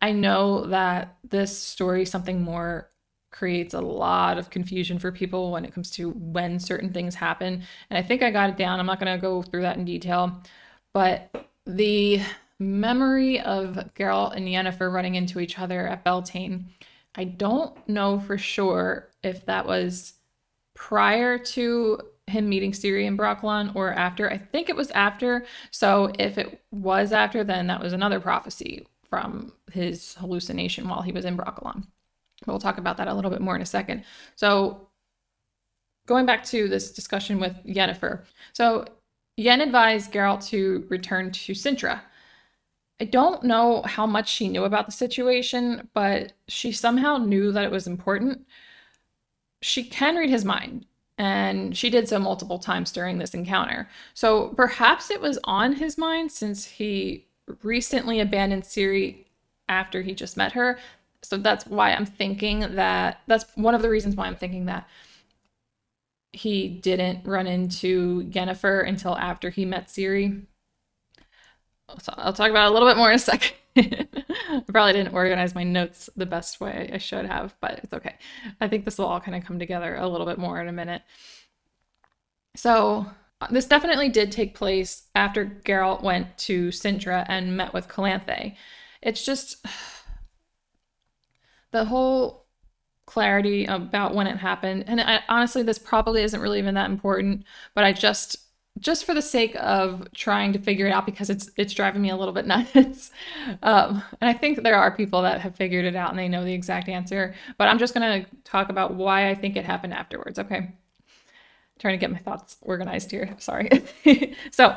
I 0.01 0.13
know 0.13 0.67
that 0.67 1.17
this 1.29 1.57
story, 1.57 2.05
something 2.05 2.43
more, 2.43 2.89
creates 3.33 3.75
a 3.75 3.81
lot 3.81 4.39
of 4.39 4.51
confusion 4.51 4.99
for 4.99 5.11
people 5.11 5.51
when 5.51 5.65
it 5.65 5.75
comes 5.75 5.91
to 5.91 6.11
when 6.11 6.61
certain 6.61 6.93
things 6.93 7.15
happen. 7.15 7.63
And 7.91 7.99
I 7.99 8.03
think 8.03 8.23
I 8.23 8.31
got 8.31 8.51
it 8.51 8.57
down. 8.57 8.79
I'm 8.79 8.87
not 8.87 9.01
going 9.01 9.13
to 9.13 9.21
go 9.21 9.43
through 9.43 9.63
that 9.63 9.77
in 9.77 9.85
detail, 9.85 10.41
but 10.93 11.49
the 11.67 12.21
memory 12.59 13.41
of 13.41 13.75
Geralt 13.97 14.37
and 14.37 14.47
Yennefer 14.47 14.93
running 14.93 15.17
into 15.17 15.41
each 15.41 15.59
other 15.59 15.87
at 15.89 16.05
Beltane, 16.05 16.67
I 17.15 17.25
don't 17.25 17.77
know 17.89 18.21
for 18.21 18.39
sure 18.39 19.09
if 19.23 19.45
that 19.47 19.67
was 19.67 20.15
prior 20.75 21.39
to 21.39 22.01
him 22.27 22.49
meeting 22.49 22.73
Ciri 22.73 23.07
and 23.07 23.19
Brokilon 23.19 23.75
or 23.75 23.93
after. 23.93 24.31
I 24.31 24.39
think 24.39 24.69
it 24.69 24.77
was 24.77 24.91
after. 24.93 25.45
So 25.71 26.13
if 26.19 26.39
it 26.39 26.63
was 26.71 27.13
after, 27.13 27.45
then 27.45 27.67
that 27.67 27.83
was 27.83 27.93
another 27.93 28.21
prophecy 28.21 28.87
from 29.09 29.53
his 29.71 30.15
hallucination 30.15 30.89
while 30.89 31.03
he 31.03 31.13
was 31.13 31.25
in 31.25 31.37
Brokilon. 31.37 31.87
We'll 32.47 32.59
talk 32.59 32.79
about 32.79 32.97
that 32.97 33.09
a 33.09 33.15
little 33.15 33.31
bit 33.31 33.41
more 33.41 33.57
in 33.57 33.63
a 33.63 33.67
second. 33.67 34.05
So 34.37 34.89
going 36.07 36.27
back 36.27 36.45
to 36.47 36.69
this 36.69 36.91
discussion 36.91 37.39
with 37.39 37.57
Yennefer. 37.65 38.25
So 38.53 38.85
Yen 39.37 39.61
advised 39.61 40.13
Geralt 40.13 40.47
to 40.49 40.87
return 40.89 41.31
to 41.33 41.53
Cintra. 41.53 42.01
I 43.01 43.05
don't 43.05 43.43
know 43.43 43.83
how 43.83 44.07
much 44.07 44.29
she 44.29 44.49
knew 44.49 44.65
about 44.65 44.87
the 44.87 44.93
situation, 44.93 45.89
but 45.95 46.35
she 46.49 46.71
somehow 46.71 47.17
knew 47.17 47.51
that 47.53 47.65
it 47.65 47.71
was 47.71 47.87
important. 47.87 48.47
She 49.61 49.83
can 49.85 50.17
read 50.17 50.31
his 50.31 50.45
mind, 50.45 50.87
and 51.19 51.77
she 51.77 51.91
did 51.91 52.09
so 52.09 52.19
multiple 52.19 52.59
times 52.59 52.93
during 52.93 53.19
this 53.19 53.35
encounter. 53.35 53.89
So 54.15 54.49
perhaps 54.49 55.11
it 55.11 55.21
was 55.21 55.39
on 55.45 55.75
his 55.75 55.99
mind 55.99 56.31
since 56.31 56.65
he 56.65 57.27
recently 57.63 58.21
abandoned 58.21 58.63
Ciri 58.63 59.25
after 59.69 60.03
he 60.03 60.15
just 60.15 60.37
met 60.37 60.53
her. 60.53 60.79
So 61.23 61.37
that's 61.37 61.67
why 61.67 61.93
I'm 61.93 62.07
thinking 62.07 62.61
that 62.75 63.21
that's 63.27 63.45
one 63.55 63.75
of 63.75 63.83
the 63.83 63.91
reasons 63.91 64.17
why 64.17 64.27
I'm 64.27 64.37
thinking 64.37 64.67
that 64.67 64.89
he 66.33 66.69
didn't 66.69 67.27
run 67.27 67.47
into 67.47 68.25
Yennefer 68.25 68.87
until 68.87 69.17
after 69.17 69.51
he 69.51 69.65
met 69.65 69.89
Ciri. 69.89 70.45
I'll 71.89 72.33
talk 72.33 72.51
about 72.51 72.71
a 72.71 72.73
little 72.73 72.89
bit 72.89 72.97
more 72.97 73.11
in 73.11 73.17
a 73.17 73.19
second. 73.19 73.53
I 73.77 74.63
probably 74.67 74.95
didn't 74.95 75.15
organize 75.15 75.55
my 75.55 75.63
notes 75.63 76.09
the 76.17 76.27
best 76.27 76.61
way 76.61 76.91
I 76.93 76.99
should 76.99 77.27
have, 77.27 77.55
but 77.61 77.81
it's 77.83 77.93
okay. 77.93 78.17
I 78.61 78.69
think 78.69 78.85
this 78.85 78.99
will 78.99 79.07
all 79.07 79.21
kind 79.21 79.37
of 79.37 79.45
come 79.45 79.59
together 79.59 79.95
a 79.97 80.09
little 80.09 80.27
bit 80.27 80.39
more 80.39 80.61
in 80.61 80.69
a 80.69 80.73
minute. 80.73 81.03
So, 82.57 83.07
uh, 83.41 83.47
this 83.51 83.67
definitely 83.67 84.09
did 84.09 84.31
take 84.31 84.55
place 84.55 85.05
after 85.15 85.47
Geralt 85.65 86.03
went 86.03 86.37
to 86.39 86.69
Cintra 86.69 87.25
and 87.29 87.57
met 87.57 87.73
with 87.73 87.89
Calanthe. 87.89 88.57
It's 89.01 89.25
just 89.25 89.65
the 91.73 91.85
whole 91.85 92.47
clarity 93.07 93.65
about 93.67 94.15
when 94.15 94.27
it 94.27 94.37
happened. 94.37 94.85
And 94.87 95.01
I, 95.01 95.21
honestly, 95.29 95.63
this 95.63 95.79
probably 95.79 96.23
isn't 96.23 96.41
really 96.41 96.59
even 96.59 96.75
that 96.75 96.91
important, 96.91 97.45
but 97.75 97.85
I 97.85 97.93
just 97.93 98.37
just 98.79 99.05
for 99.05 99.13
the 99.13 99.21
sake 99.21 99.55
of 99.61 100.09
trying 100.15 100.55
to 100.55 100.59
figure 100.59 100.87
it 100.87 100.93
out 100.93 101.05
because 101.05 101.29
it's 101.29 101.51
it's 101.59 101.75
driving 101.75 102.01
me 102.01 102.11
a 102.11 102.17
little 102.17 102.33
bit 102.33 102.47
nuts. 102.75 103.11
Um, 103.63 104.03
and 104.21 104.31
I 104.31 104.33
think 104.33 104.63
there 104.63 104.77
are 104.77 104.91
people 104.97 105.23
that 105.23 105.41
have 105.41 105.57
figured 105.57 105.85
it 105.85 105.97
out 105.97 106.11
and 106.11 106.19
they 106.19 106.29
know 106.29 106.45
the 106.45 106.55
exact 106.55 106.89
answer. 106.89 107.35
But 107.59 107.69
I'm 107.69 107.79
just 107.79 107.95
gonna 107.95 108.25
talk 108.45 108.69
about 108.69 108.95
why 108.95 109.29
I 109.29 109.35
think 109.35 109.57
it 109.57 109.65
happened 109.65 109.95
afterwards. 109.95 110.39
Okay, 110.39 110.71
trying 111.79 111.95
to 111.95 111.99
get 111.99 112.11
my 112.13 112.19
thoughts 112.19 112.57
organized 112.63 113.11
here. 113.11 113.35
Sorry. 113.39 113.69
so. 114.51 114.77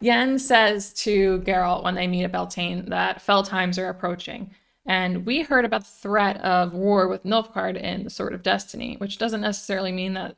Yen 0.00 0.38
says 0.38 0.92
to 0.92 1.38
Geralt 1.46 1.82
when 1.82 1.94
they 1.94 2.06
meet 2.06 2.24
at 2.24 2.32
Beltane 2.32 2.90
that 2.90 3.22
fell 3.22 3.42
times 3.42 3.78
are 3.78 3.88
approaching. 3.88 4.50
And 4.86 5.24
we 5.24 5.42
heard 5.42 5.64
about 5.64 5.84
the 5.84 5.90
threat 5.90 6.36
of 6.38 6.74
war 6.74 7.08
with 7.08 7.24
Nilfgaard 7.24 7.80
in 7.80 8.04
the 8.04 8.10
Sword 8.10 8.34
of 8.34 8.42
Destiny, 8.42 8.96
which 8.98 9.18
doesn't 9.18 9.40
necessarily 9.40 9.92
mean 9.92 10.14
that 10.14 10.36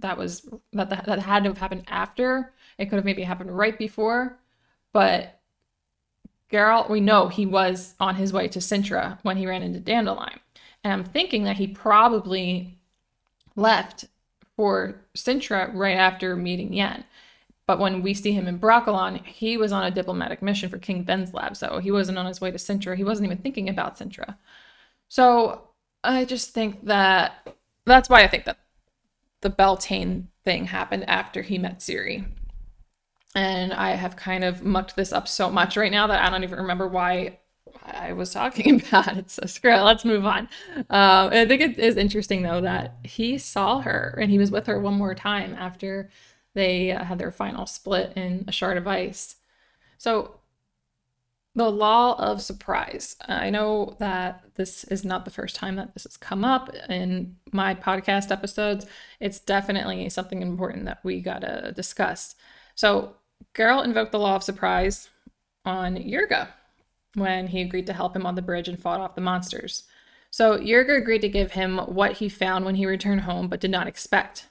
that 0.00 0.16
was 0.16 0.48
that 0.72 0.90
that, 0.90 1.06
that 1.06 1.18
had 1.20 1.44
to 1.44 1.50
have 1.50 1.58
happened 1.58 1.84
after. 1.88 2.52
It 2.76 2.86
could 2.86 2.96
have 2.96 3.04
maybe 3.04 3.22
happened 3.22 3.56
right 3.56 3.78
before, 3.78 4.38
but 4.92 5.40
Geralt, 6.50 6.88
we 6.88 7.00
know 7.00 7.28
he 7.28 7.46
was 7.46 7.94
on 8.00 8.14
his 8.16 8.32
way 8.32 8.48
to 8.48 8.60
Cintra 8.60 9.18
when 9.22 9.36
he 9.36 9.46
ran 9.46 9.62
into 9.62 9.80
Dandelion. 9.80 10.40
And 10.82 10.92
I'm 10.92 11.04
thinking 11.04 11.44
that 11.44 11.56
he 11.56 11.66
probably 11.66 12.78
left 13.54 14.06
for 14.56 15.02
Cintra 15.14 15.70
right 15.74 15.96
after 15.96 16.36
meeting 16.36 16.72
Yen. 16.72 17.04
But 17.68 17.78
when 17.78 18.00
we 18.00 18.14
see 18.14 18.32
him 18.32 18.48
in 18.48 18.58
Brokilon, 18.58 19.22
he 19.26 19.58
was 19.58 19.72
on 19.72 19.84
a 19.84 19.90
diplomatic 19.90 20.40
mission 20.40 20.70
for 20.70 20.78
King 20.78 21.04
Venzlav, 21.04 21.54
so 21.54 21.80
he 21.80 21.90
wasn't 21.90 22.16
on 22.16 22.24
his 22.24 22.40
way 22.40 22.50
to 22.50 22.56
Cintra. 22.56 22.96
He 22.96 23.04
wasn't 23.04 23.26
even 23.26 23.36
thinking 23.42 23.68
about 23.68 23.98
Cintra. 23.98 24.38
So 25.08 25.68
I 26.02 26.24
just 26.24 26.54
think 26.54 26.86
that 26.86 27.46
that's 27.84 28.08
why 28.08 28.22
I 28.22 28.26
think 28.26 28.46
that 28.46 28.58
the 29.42 29.50
Beltane 29.50 30.28
thing 30.46 30.64
happened 30.64 31.06
after 31.10 31.42
he 31.42 31.58
met 31.58 31.80
Ciri. 31.80 32.24
And 33.34 33.74
I 33.74 33.90
have 33.90 34.16
kind 34.16 34.44
of 34.44 34.64
mucked 34.64 34.96
this 34.96 35.12
up 35.12 35.28
so 35.28 35.50
much 35.50 35.76
right 35.76 35.92
now 35.92 36.06
that 36.06 36.24
I 36.24 36.30
don't 36.30 36.44
even 36.44 36.60
remember 36.60 36.88
why 36.88 37.38
I 37.84 38.14
was 38.14 38.32
talking 38.32 38.82
about 38.88 39.14
it. 39.14 39.30
So 39.30 39.44
screw 39.44 39.74
it. 39.74 39.82
Let's 39.82 40.06
move 40.06 40.24
on. 40.24 40.48
Um, 40.74 41.32
I 41.32 41.44
think 41.46 41.60
it 41.60 41.78
is 41.78 41.98
interesting 41.98 42.40
though 42.40 42.62
that 42.62 42.96
he 43.04 43.36
saw 43.36 43.80
her 43.80 44.18
and 44.18 44.30
he 44.30 44.38
was 44.38 44.50
with 44.50 44.66
her 44.68 44.80
one 44.80 44.94
more 44.94 45.14
time 45.14 45.54
after 45.54 46.08
they 46.54 46.92
uh, 46.92 47.04
had 47.04 47.18
their 47.18 47.30
final 47.30 47.66
split 47.66 48.12
in 48.16 48.44
a 48.48 48.52
shard 48.52 48.76
of 48.76 48.86
ice. 48.86 49.36
So 49.98 50.40
the 51.58 51.70
law 51.70 52.14
of 52.18 52.40
surprise. 52.40 53.16
I 53.26 53.50
know 53.50 53.96
that 53.98 54.44
this 54.54 54.84
is 54.84 55.04
not 55.04 55.24
the 55.24 55.30
first 55.30 55.56
time 55.56 55.74
that 55.74 55.92
this 55.92 56.04
has 56.04 56.16
come 56.16 56.44
up 56.44 56.72
in 56.88 57.36
my 57.52 57.74
podcast 57.74 58.30
episodes. 58.30 58.86
It's 59.18 59.40
definitely 59.40 60.08
something 60.08 60.40
important 60.40 60.84
that 60.84 61.00
we 61.02 61.20
gotta 61.20 61.72
discuss. 61.74 62.36
So, 62.76 63.16
Geralt 63.54 63.84
invoked 63.84 64.12
the 64.12 64.20
law 64.20 64.36
of 64.36 64.44
surprise 64.44 65.10
on 65.64 65.96
Yurga 65.96 66.48
when 67.14 67.48
he 67.48 67.60
agreed 67.60 67.86
to 67.86 67.92
help 67.92 68.14
him 68.14 68.24
on 68.24 68.36
the 68.36 68.42
bridge 68.42 68.68
and 68.68 68.78
fought 68.78 69.00
off 69.00 69.16
the 69.16 69.20
monsters. 69.20 69.82
So, 70.30 70.58
Yurga 70.58 70.96
agreed 70.96 71.22
to 71.22 71.28
give 71.28 71.52
him 71.52 71.78
what 71.78 72.12
he 72.12 72.28
found 72.28 72.66
when 72.66 72.76
he 72.76 72.86
returned 72.86 73.22
home 73.22 73.48
but 73.48 73.60
did 73.60 73.72
not 73.72 73.88
expect. 73.88 74.46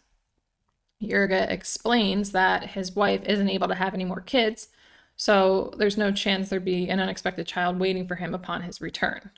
Yurga 1.01 1.49
explains 1.49 2.31
that 2.31 2.71
his 2.71 2.95
wife 2.95 3.21
isn't 3.25 3.49
able 3.49 3.67
to 3.67 3.75
have 3.75 3.93
any 3.93 4.05
more 4.05 4.21
kids 4.21 4.69
so 5.17 5.73
there's 5.77 5.97
no 5.97 6.11
chance 6.11 6.47
there'd 6.47 6.63
be 6.63 6.87
an 6.89 6.99
unexpected 6.99 7.47
child 7.47 7.79
waiting 7.79 8.07
for 8.07 8.15
him 8.15 8.35
upon 8.35 8.61
his 8.61 8.79
return. 8.79 9.31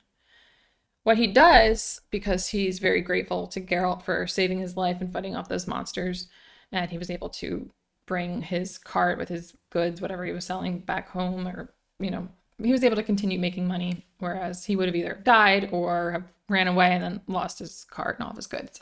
What 1.02 1.16
he 1.16 1.26
does, 1.26 2.02
because 2.10 2.48
he's 2.48 2.78
very 2.78 3.00
grateful 3.00 3.46
to 3.48 3.60
Geralt 3.60 4.02
for 4.02 4.26
saving 4.26 4.58
his 4.58 4.76
life 4.76 5.00
and 5.00 5.10
fighting 5.10 5.34
off 5.34 5.48
those 5.48 5.66
monsters, 5.66 6.28
and 6.70 6.90
he 6.90 6.98
was 6.98 7.10
able 7.10 7.30
to 7.30 7.70
bring 8.04 8.42
his 8.42 8.76
cart 8.76 9.16
with 9.16 9.30
his 9.30 9.54
goods, 9.70 10.02
whatever 10.02 10.26
he 10.26 10.32
was 10.32 10.44
selling, 10.44 10.80
back 10.80 11.08
home, 11.08 11.48
or, 11.48 11.72
you 11.98 12.10
know, 12.10 12.28
he 12.62 12.72
was 12.72 12.84
able 12.84 12.96
to 12.96 13.02
continue 13.02 13.38
making 13.38 13.66
money, 13.66 14.04
whereas 14.18 14.66
he 14.66 14.76
would 14.76 14.86
have 14.86 14.96
either 14.96 15.18
died 15.24 15.70
or 15.72 16.12
have 16.12 16.30
ran 16.50 16.68
away 16.68 16.92
and 16.92 17.02
then 17.02 17.20
lost 17.26 17.60
his 17.60 17.86
cart 17.90 18.18
and 18.18 18.24
all 18.24 18.32
of 18.32 18.36
his 18.36 18.46
goods. 18.46 18.80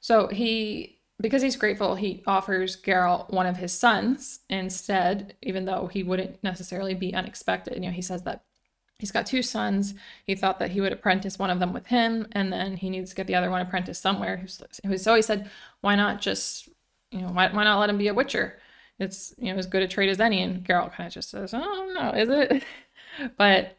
So 0.00 0.28
he 0.28 0.97
because 1.20 1.42
he's 1.42 1.56
grateful, 1.56 1.96
he 1.96 2.22
offers 2.26 2.80
Geralt 2.80 3.30
one 3.30 3.46
of 3.46 3.56
his 3.56 3.72
sons 3.72 4.40
instead, 4.48 5.34
even 5.42 5.64
though 5.64 5.88
he 5.88 6.02
wouldn't 6.02 6.42
necessarily 6.44 6.94
be 6.94 7.14
unexpected. 7.14 7.74
You 7.74 7.80
know, 7.80 7.90
he 7.90 8.02
says 8.02 8.22
that 8.22 8.44
he's 8.98 9.10
got 9.10 9.26
two 9.26 9.42
sons. 9.42 9.94
He 10.24 10.36
thought 10.36 10.60
that 10.60 10.70
he 10.70 10.80
would 10.80 10.92
apprentice 10.92 11.38
one 11.38 11.50
of 11.50 11.58
them 11.58 11.72
with 11.72 11.86
him, 11.86 12.28
and 12.32 12.52
then 12.52 12.76
he 12.76 12.88
needs 12.88 13.10
to 13.10 13.16
get 13.16 13.26
the 13.26 13.34
other 13.34 13.50
one 13.50 13.60
apprenticed 13.60 14.00
somewhere. 14.00 14.46
So 14.46 15.14
he 15.16 15.22
said, 15.22 15.50
why 15.80 15.96
not 15.96 16.20
just, 16.20 16.68
you 17.10 17.22
know, 17.22 17.28
why, 17.28 17.48
why 17.48 17.64
not 17.64 17.80
let 17.80 17.90
him 17.90 17.98
be 17.98 18.08
a 18.08 18.14
witcher? 18.14 18.60
It's, 19.00 19.34
you 19.38 19.52
know, 19.52 19.58
as 19.58 19.66
good 19.66 19.82
a 19.82 19.88
trade 19.88 20.10
as 20.10 20.20
any. 20.20 20.42
And 20.42 20.64
Geralt 20.64 20.92
kind 20.92 21.08
of 21.08 21.12
just 21.12 21.30
says, 21.30 21.52
oh, 21.52 21.92
no, 21.94 22.10
is 22.10 22.28
it? 22.28 22.62
but, 23.36 23.76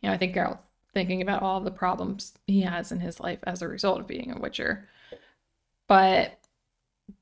you 0.00 0.08
know, 0.08 0.14
I 0.14 0.18
think 0.18 0.34
Geralt 0.34 0.60
thinking 0.94 1.20
about 1.20 1.42
all 1.42 1.60
the 1.60 1.70
problems 1.70 2.32
he 2.46 2.62
has 2.62 2.92
in 2.92 3.00
his 3.00 3.20
life 3.20 3.38
as 3.44 3.60
a 3.60 3.68
result 3.68 4.00
of 4.00 4.06
being 4.06 4.30
a 4.30 4.38
witcher 4.38 4.88
but 5.88 6.38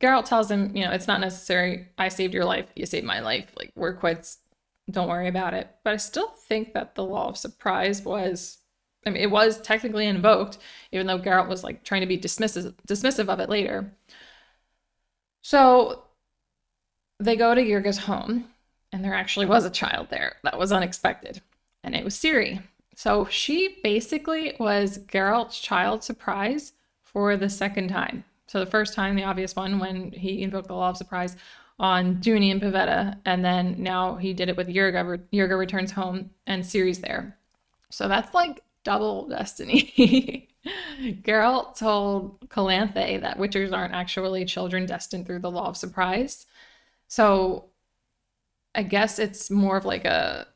Geralt 0.01 0.27
tells 0.27 0.51
him, 0.51 0.75
you 0.77 0.85
know, 0.85 0.93
it's 0.93 1.09
not 1.09 1.21
necessary. 1.21 1.89
I 1.99 2.09
saved 2.09 2.35
your 2.35 2.45
life. 2.45 2.67
You 2.77 2.87
saved 2.87 3.07
my 3.07 3.21
life. 3.21 3.47
Like, 3.59 3.73
we're 3.75 3.95
quits. 3.95 4.39
Don't 4.91 5.09
worry 5.09 5.29
about 5.29 5.55
it. 5.55 5.69
But 5.85 5.95
I 5.95 5.97
still 5.97 6.29
think 6.29 6.75
that 6.75 6.95
the 6.95 7.05
law 7.05 7.29
of 7.29 7.37
surprise 7.37 8.03
was 8.03 8.59
I 9.07 9.11
mean, 9.11 9.23
it 9.23 9.31
was 9.31 9.61
technically 9.61 10.07
invoked, 10.07 10.59
even 10.93 11.07
though 11.07 11.19
Geralt 11.19 11.49
was 11.49 11.65
like 11.65 11.85
trying 11.85 12.03
to 12.03 12.07
be 12.07 12.19
dismissive 12.19 12.75
dismissive 12.87 13.29
of 13.29 13.41
it 13.41 13.49
later. 13.49 13.93
So 15.43 16.05
they 17.19 17.37
go 17.37 17.55
to 17.55 17.63
Yurga's 17.63 17.99
home, 17.99 18.47
and 18.93 19.05
there 19.05 19.15
actually 19.15 19.47
was 19.47 19.65
a 19.65 19.71
child 19.71 20.09
there. 20.11 20.37
That 20.43 20.59
was 20.59 20.73
unexpected. 20.73 21.41
And 21.83 21.95
it 21.95 22.05
was 22.05 22.15
Ciri. 22.15 22.63
So 22.95 23.25
she 23.27 23.79
basically 23.83 24.55
was 24.61 24.99
Geralt's 24.99 25.59
child 25.61 26.05
surprise 26.05 26.75
for 27.03 27.37
the 27.37 27.49
second 27.49 27.89
time. 27.89 28.25
So 28.51 28.59
the 28.59 28.67
first 28.67 28.95
time, 28.95 29.15
the 29.15 29.23
obvious 29.23 29.55
one, 29.55 29.79
when 29.79 30.11
he 30.11 30.43
invoked 30.43 30.67
the 30.67 30.75
law 30.75 30.91
of 30.91 30.97
surprise 30.97 31.37
on 31.79 32.17
Duny 32.17 32.51
and 32.51 32.61
Pavetta, 32.61 33.17
and 33.25 33.45
then 33.45 33.77
now 33.79 34.17
he 34.17 34.33
did 34.35 34.49
it 34.49 34.57
with 34.57 34.67
Yurga. 34.67 35.23
Yurga 35.33 35.57
returns 35.57 35.93
home, 35.93 36.31
and 36.49 36.65
Ciri's 36.65 36.99
there. 36.99 37.39
So 37.91 38.09
that's 38.09 38.35
like 38.35 38.65
double 38.83 39.29
destiny. 39.29 40.49
Geralt 41.23 41.79
told 41.79 42.41
Calanthe 42.49 43.21
that 43.21 43.39
witchers 43.39 43.73
aren't 43.73 43.95
actually 43.95 44.45
children 44.47 44.85
destined 44.85 45.27
through 45.27 45.39
the 45.39 45.51
law 45.51 45.69
of 45.69 45.77
surprise. 45.77 46.47
So 47.07 47.67
I 48.75 48.83
guess 48.83 49.21
it's 49.21 49.49
more 49.49 49.77
of 49.77 49.85
like 49.85 50.05
a 50.05 50.49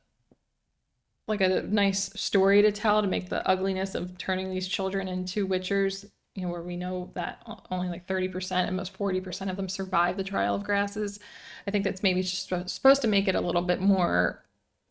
like 1.28 1.40
a 1.40 1.62
nice 1.62 2.10
story 2.20 2.60
to 2.62 2.72
tell 2.72 3.02
to 3.02 3.06
make 3.06 3.28
the 3.28 3.48
ugliness 3.48 3.94
of 3.94 4.18
turning 4.18 4.50
these 4.50 4.66
children 4.66 5.06
into 5.06 5.46
witchers, 5.46 6.06
you 6.34 6.42
know, 6.42 6.48
where 6.48 6.62
we 6.62 6.76
know 6.76 7.10
that 7.14 7.42
only 7.70 7.88
like 7.88 8.06
30% 8.06 8.52
and 8.66 8.76
most 8.76 8.96
40% 8.98 9.50
of 9.50 9.56
them 9.56 9.68
survive 9.68 10.16
the 10.16 10.24
trial 10.24 10.54
of 10.54 10.64
grasses. 10.64 11.20
I 11.66 11.70
think 11.70 11.84
that's 11.84 12.02
maybe 12.02 12.22
just 12.22 12.48
supposed 12.66 13.02
to 13.02 13.08
make 13.08 13.28
it 13.28 13.36
a 13.36 13.40
little 13.40 13.62
bit 13.62 13.80
more 13.80 14.42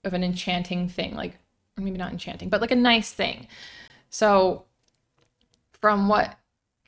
of 0.05 0.13
an 0.13 0.23
enchanting 0.23 0.87
thing, 0.87 1.15
like 1.15 1.37
maybe 1.77 1.97
not 1.97 2.11
enchanting, 2.11 2.49
but 2.49 2.61
like 2.61 2.71
a 2.71 2.75
nice 2.75 3.11
thing. 3.11 3.47
So 4.09 4.65
from 5.73 6.07
what 6.07 6.37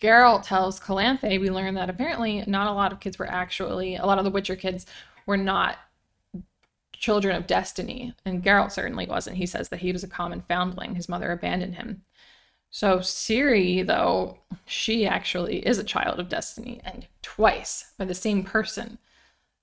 Geralt 0.02 0.44
tells 0.44 0.80
Calanthe, 0.80 1.40
we 1.40 1.50
learn 1.50 1.76
that 1.76 1.90
apparently 1.90 2.44
not 2.48 2.68
a 2.68 2.74
lot 2.74 2.94
of 2.94 3.00
kids 3.00 3.20
were 3.20 3.30
actually, 3.30 3.96
a 3.96 4.06
lot 4.06 4.20
of 4.20 4.24
the 4.24 4.32
Witcher 4.32 4.56
kids 4.56 4.86
were 5.26 5.38
not 5.38 5.78
children 6.94 7.36
of 7.36 7.48
destiny. 7.48 8.14
And 8.26 8.44
Geralt 8.44 8.72
certainly 8.72 9.06
wasn't. 9.06 9.38
He 9.38 9.46
says 9.46 9.68
that 9.70 9.82
he 9.82 9.92
was 9.92 10.04
a 10.04 10.08
common 10.08 10.42
foundling. 10.48 10.96
His 10.96 11.10
mother 11.10 11.32
abandoned 11.32 11.76
him. 11.76 12.04
So 12.70 13.00
Ciri, 13.00 13.86
though, 13.86 14.40
she 14.66 15.06
actually 15.08 15.66
is 15.66 15.78
a 15.78 15.84
child 15.84 16.20
of 16.20 16.30
destiny 16.30 16.82
and 16.84 17.08
twice 17.22 17.94
by 17.98 18.06
the 18.06 18.14
same 18.14 18.44
person. 18.44 18.98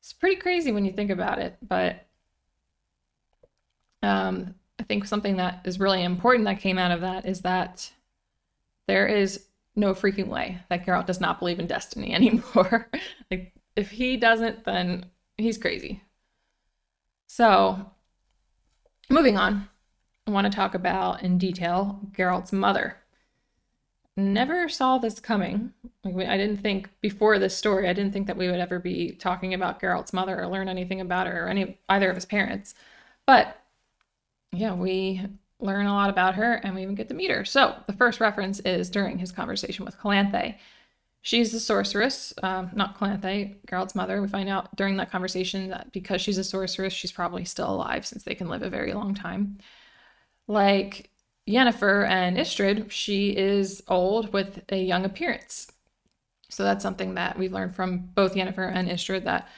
It's 0.01 0.13
pretty 0.13 0.37
crazy 0.37 0.73
when 0.73 0.85
you 0.85 0.93
think 0.93 1.11
about 1.11 1.39
it, 1.39 1.57
but 1.63 2.07
um, 4.03 4.55
I 4.81 4.85
think 4.85 5.07
something 5.07 5.37
that 5.37 5.61
is 5.65 5.79
really 5.79 6.03
important 6.03 6.47
that 6.47 6.61
came 6.61 6.79
out 6.79 6.91
of 6.91 7.03
that 7.03 7.27
is 7.27 7.43
that 7.43 7.93
there 8.89 9.07
is 9.07 9.47
no 9.77 9.95
freaking 9.95 10.29
way 10.29 10.61
that 10.69 10.85
Geralt 10.85 11.07
does 11.07 11.21
not 11.21 11.39
believe 11.39 11.59
in 11.59 11.67
destiny 11.67 12.13
anymore. 12.15 12.91
like, 13.31 13.53
if 13.77 13.91
he 13.91 14.17
doesn't, 14.17 14.65
then 14.65 15.07
he's 15.37 15.59
crazy. 15.59 16.03
So, 17.27 17.91
moving 19.09 19.37
on, 19.37 19.69
want 20.27 20.51
to 20.51 20.57
talk 20.57 20.75
about 20.75 21.23
in 21.23 21.39
detail 21.39 22.01
Geralt's 22.13 22.53
mother. 22.53 22.99
Never 24.17 24.69
saw 24.69 24.99
this 24.99 25.21
coming. 25.21 25.73
I 26.05 26.37
didn't 26.37 26.59
think 26.59 26.91
before 27.01 27.39
this 27.39 27.57
story, 27.57 27.89
I 27.89 27.95
didn't 27.95 28.13
think 28.13 28.27
that 28.27 28.37
we 28.37 28.49
would 28.51 28.61
ever 28.61 28.79
be 28.79 29.13
talking 29.13 29.55
about 29.55 29.81
Geralt's 29.81 30.13
mother 30.13 30.39
or 30.39 30.49
learn 30.49 30.69
anything 30.69 31.01
about 31.01 31.27
her 31.27 31.47
or 31.47 31.49
any 31.49 31.79
either 31.89 32.11
of 32.11 32.15
his 32.15 32.27
parents. 32.27 32.75
But 33.27 33.59
yeah, 34.53 34.75
we 34.75 35.23
learn 35.61 35.87
a 35.87 35.95
lot 35.95 36.11
about 36.11 36.35
her 36.35 36.55
and 36.55 36.75
we 36.75 36.83
even 36.83 36.95
get 36.95 37.09
to 37.09 37.15
meet 37.15 37.31
her. 37.31 37.45
So 37.45 37.75
the 37.87 37.95
first 37.95 38.21
reference 38.21 38.61
is 38.61 38.91
during 38.91 39.19
his 39.19 39.33
conversation 39.33 39.85
with 39.85 39.99
Calanthe. 39.99 40.57
She's 41.23 41.55
a 41.55 41.61
sorceress, 41.61 42.35
um, 42.43 42.71
not 42.75 42.99
Calanthe, 42.99 43.55
Geralt's 43.67 43.95
mother. 43.95 44.21
We 44.21 44.29
find 44.29 44.49
out 44.49 44.75
during 44.77 44.97
that 44.97 45.11
conversation 45.11 45.69
that 45.71 45.93
because 45.93 46.21
she's 46.21 46.37
a 46.37 46.45
sorceress, 46.45 46.93
she's 46.93 47.13
probably 47.13 47.45
still 47.45 47.73
alive 47.73 48.05
since 48.05 48.25
they 48.25 48.35
can 48.35 48.49
live 48.49 48.63
a 48.63 48.69
very 48.69 48.93
long 48.93 49.15
time. 49.15 49.59
Like 50.53 51.09
Yennefer 51.49 52.07
and 52.07 52.37
Istredd, 52.37 52.91
she 52.91 53.35
is 53.35 53.83
old 53.89 54.35
with 54.35 54.63
a 54.69 54.77
young 54.77 55.07
appearance. 55.07 55.73
So 56.51 56.63
that's 56.63 56.83
something 56.83 57.15
that 57.15 57.39
we've 57.39 57.53
learned 57.53 57.75
from 57.75 58.11
both 58.15 58.35
Yennefer 58.35 58.71
and 58.71 58.87
Istredd 58.87 59.25
that 59.25 59.49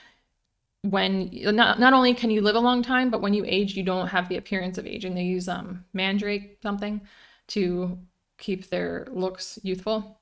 when 0.83 1.31
not, 1.33 1.81
not 1.81 1.95
only 1.95 2.15
can 2.15 2.31
you 2.31 2.43
live 2.43 2.55
a 2.55 2.61
long 2.61 2.81
time, 2.81 3.11
but 3.11 3.21
when 3.21 3.35
you 3.35 3.45
age, 3.45 3.77
you 3.77 3.83
don't 3.83 4.07
have 4.07 4.29
the 4.29 4.37
appearance 4.37 4.79
of 4.79 4.87
aging. 4.87 5.17
They 5.17 5.25
use 5.25 5.49
um, 5.49 5.85
mandrake 5.93 6.59
something 6.63 7.01
to 7.49 7.99
keep 8.39 8.71
their 8.71 9.09
looks 9.11 9.59
youthful. 9.65 10.21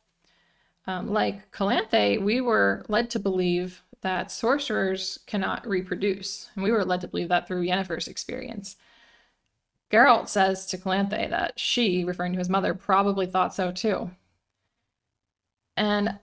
Um, 0.86 1.12
like 1.12 1.50
Calanthe, 1.50 2.22
we 2.22 2.40
were 2.40 2.86
led 2.88 3.10
to 3.10 3.18
believe 3.18 3.82
that 4.00 4.32
sorcerers 4.32 5.18
cannot 5.26 5.66
reproduce, 5.66 6.48
and 6.54 6.64
we 6.64 6.72
were 6.72 6.84
led 6.84 7.02
to 7.02 7.08
believe 7.08 7.28
that 7.28 7.46
through 7.46 7.66
Yennefer's 7.66 8.08
experience. 8.08 8.76
Geralt 9.92 10.28
says 10.28 10.66
to 10.66 10.78
Calanthe 10.78 11.28
that 11.30 11.58
she, 11.58 12.04
referring 12.04 12.32
to 12.32 12.38
his 12.38 12.48
mother, 12.48 12.74
probably 12.74 13.26
thought 13.26 13.54
so 13.54 13.70
too. 13.70 14.10
And 15.76 16.18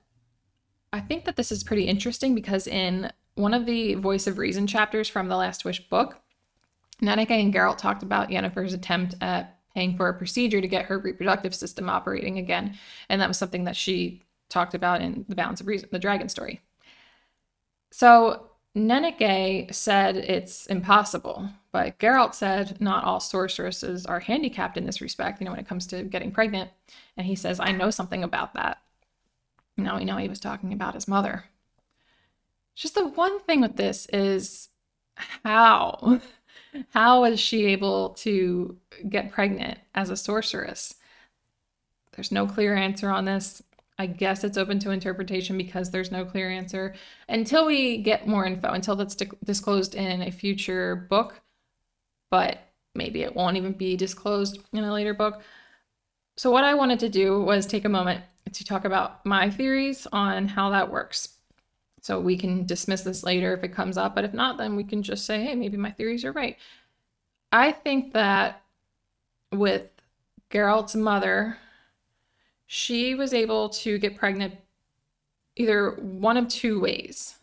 I 0.92 1.00
think 1.00 1.26
that 1.26 1.36
this 1.36 1.52
is 1.52 1.64
pretty 1.64 1.84
interesting 1.84 2.34
because 2.34 2.66
in 2.66 3.12
one 3.36 3.54
of 3.54 3.66
the 3.66 3.94
Voice 3.96 4.28
of 4.28 4.38
Reason 4.38 4.66
chapters 4.66 5.08
from 5.08 5.28
the 5.28 5.38
Last 5.38 5.66
Wish 5.66 5.88
book, 5.88 6.20
Nenneke 7.02 7.32
and 7.32 7.54
Geralt 7.54 7.78
talked 7.78 8.04
about 8.04 8.30
Yennefer's 8.30 8.74
attempt 8.74 9.16
at 9.22 9.60
paying 9.74 9.96
for 9.96 10.10
a 10.10 10.18
procedure 10.18 10.62
to 10.62 10.68
get 10.68 10.86
her 10.86 10.98
reproductive 10.98 11.54
system 11.54 11.90
operating 11.90 12.38
again. 12.40 12.78
And 13.08 13.22
that 13.22 13.28
was 13.28 13.38
something 13.38 13.66
that 13.66 13.76
she 13.76 14.24
talked 14.50 14.74
about 14.74 15.02
in 15.02 15.26
The 15.30 15.36
Balance 15.36 15.62
of 15.62 15.68
Reason, 15.68 15.90
the 15.92 16.00
dragon 16.00 16.28
story. 16.28 16.62
So 17.92 18.50
Nenneke 18.76 19.74
said 19.74 20.18
it's 20.18 20.66
impossible, 20.66 21.50
but 21.72 22.00
Geralt 22.00 22.34
said 22.34 22.80
not 22.82 23.04
all 23.04 23.20
sorceresses 23.20 24.06
are 24.06 24.20
handicapped 24.20 24.78
in 24.78 24.86
this 24.86 25.02
respect, 25.02 25.40
you 25.40 25.46
know, 25.46 25.52
when 25.52 25.60
it 25.60 25.68
comes 25.68 25.86
to 25.88 26.04
getting 26.04 26.32
pregnant. 26.32 26.72
And 27.16 27.28
he 27.28 27.36
says, 27.36 27.60
I 27.60 27.72
know 27.72 27.92
something 27.92 28.24
about 28.24 28.54
that. 28.56 28.82
Now 29.78 29.98
we 29.98 30.06
know 30.06 30.18
he 30.18 30.28
was 30.28 30.40
talking 30.40 30.74
about 30.74 30.96
his 30.96 31.08
mother. 31.08 31.46
Just 32.76 32.96
the 32.96 33.08
one 33.08 33.40
thing 33.42 33.62
with 33.62 33.76
this 33.76 34.08
is 34.08 34.70
how 35.44 36.20
how 36.90 37.22
was 37.22 37.40
she 37.40 37.66
able 37.66 38.10
to 38.10 38.78
get 39.08 39.32
pregnant 39.32 39.80
as 39.94 40.10
a 40.10 40.18
sorceress? 40.18 40.96
There's 42.14 42.32
no 42.32 42.48
clear 42.48 42.76
answer 42.76 43.10
on 43.10 43.26
this. 43.26 43.62
I 43.98 44.06
guess 44.06 44.46
it's 44.46 44.58
open 44.58 44.80
to 44.80 44.92
interpretation 44.92 45.58
because 45.58 45.92
there's 45.92 46.12
no 46.12 46.24
clear 46.24 46.50
answer 46.50 46.96
until 47.28 47.66
we 47.66 47.98
get 47.98 48.28
more 48.28 48.46
info, 48.46 48.72
until 48.72 48.96
that's 48.96 49.16
disclosed 49.44 49.94
in 49.94 50.22
a 50.22 50.32
future 50.32 50.96
book. 50.96 51.42
But 52.30 52.60
maybe 52.96 53.24
it 53.24 53.36
won't 53.36 53.58
even 53.58 53.74
be 53.74 53.96
disclosed 53.96 54.60
in 54.74 54.84
a 54.84 54.94
later 54.94 55.14
book. 55.14 55.42
So, 56.38 56.52
what 56.52 56.64
I 56.64 56.74
wanted 56.74 57.00
to 57.00 57.10
do 57.10 57.42
was 57.42 57.66
take 57.66 57.86
a 57.86 57.90
moment 57.90 58.24
to 58.54 58.64
talk 58.64 58.86
about 58.86 59.26
my 59.26 59.50
theories 59.50 60.08
on 60.12 60.48
how 60.48 60.70
that 60.72 60.92
works. 60.92 61.40
So 62.02 62.20
we 62.20 62.38
can 62.38 62.66
dismiss 62.66 63.02
this 63.02 63.24
later 63.24 63.54
if 63.54 63.64
it 63.64 63.74
comes 63.74 63.98
up, 63.98 64.16
but 64.16 64.24
if 64.24 64.34
not, 64.34 64.58
then 64.58 64.76
we 64.76 64.84
can 64.84 65.04
just 65.04 65.26
say, 65.26 65.44
hey, 65.44 65.56
maybe 65.56 65.78
my 65.78 65.92
theories 65.92 66.24
are 66.24 66.32
right. 66.32 66.58
I 67.52 67.72
think 67.72 68.14
that 68.14 68.62
with 69.52 69.90
Geralt's 70.50 70.96
mother, 70.96 71.58
she 72.68 73.16
was 73.16 73.34
able 73.34 73.70
to 73.70 73.98
get 73.98 74.18
pregnant 74.18 74.56
either 75.56 75.92
one 75.92 76.38
of 76.38 76.48
two 76.48 76.80
ways. 76.80 77.36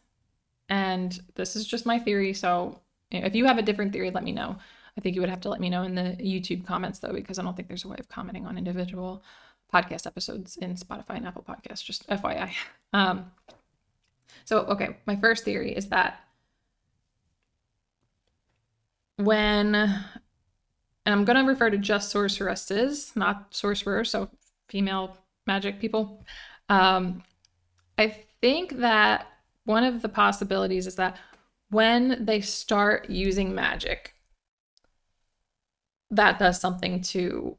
And 0.68 1.18
this 1.34 1.54
is 1.54 1.66
just 1.66 1.86
my 1.86 1.98
theory. 1.98 2.32
So 2.32 2.80
if 3.10 3.34
you 3.34 3.44
have 3.44 3.58
a 3.58 3.62
different 3.62 3.92
theory, 3.92 4.10
let 4.10 4.24
me 4.24 4.32
know. 4.32 4.56
I 4.96 5.00
think 5.00 5.14
you 5.14 5.20
would 5.20 5.30
have 5.30 5.42
to 5.42 5.50
let 5.50 5.60
me 5.60 5.68
know 5.68 5.82
in 5.82 5.94
the 5.94 6.16
YouTube 6.20 6.66
comments, 6.66 6.98
though, 6.98 7.12
because 7.12 7.38
I 7.38 7.42
don't 7.42 7.54
think 7.54 7.68
there's 7.68 7.84
a 7.84 7.88
way 7.88 7.96
of 7.98 8.08
commenting 8.08 8.46
on 8.46 8.56
individual 8.56 9.22
podcast 9.72 10.06
episodes 10.06 10.56
in 10.56 10.74
Spotify 10.74 11.16
and 11.16 11.26
Apple 11.26 11.44
Podcasts, 11.46 11.84
just 11.84 12.08
FYI. 12.08 12.52
Um, 12.92 13.30
so, 14.44 14.60
okay, 14.60 14.96
my 15.06 15.16
first 15.16 15.44
theory 15.44 15.74
is 15.76 15.88
that 15.88 16.20
when, 19.16 19.74
and 19.74 20.04
I'm 21.06 21.24
going 21.24 21.36
to 21.36 21.50
refer 21.50 21.68
to 21.70 21.78
just 21.78 22.10
sorceresses, 22.10 23.12
not 23.16 23.54
sorcerers, 23.54 24.10
so 24.10 24.30
female 24.68 25.18
magic 25.46 25.80
people. 25.80 26.24
Um, 26.68 27.22
I 27.98 28.08
think 28.40 28.78
that 28.78 29.26
one 29.64 29.84
of 29.84 30.02
the 30.02 30.08
possibilities 30.08 30.86
is 30.86 30.96
that 30.96 31.16
when 31.70 32.24
they 32.24 32.40
start 32.40 33.10
using 33.10 33.54
magic, 33.54 34.14
that 36.10 36.38
does 36.38 36.60
something 36.60 37.00
to 37.02 37.56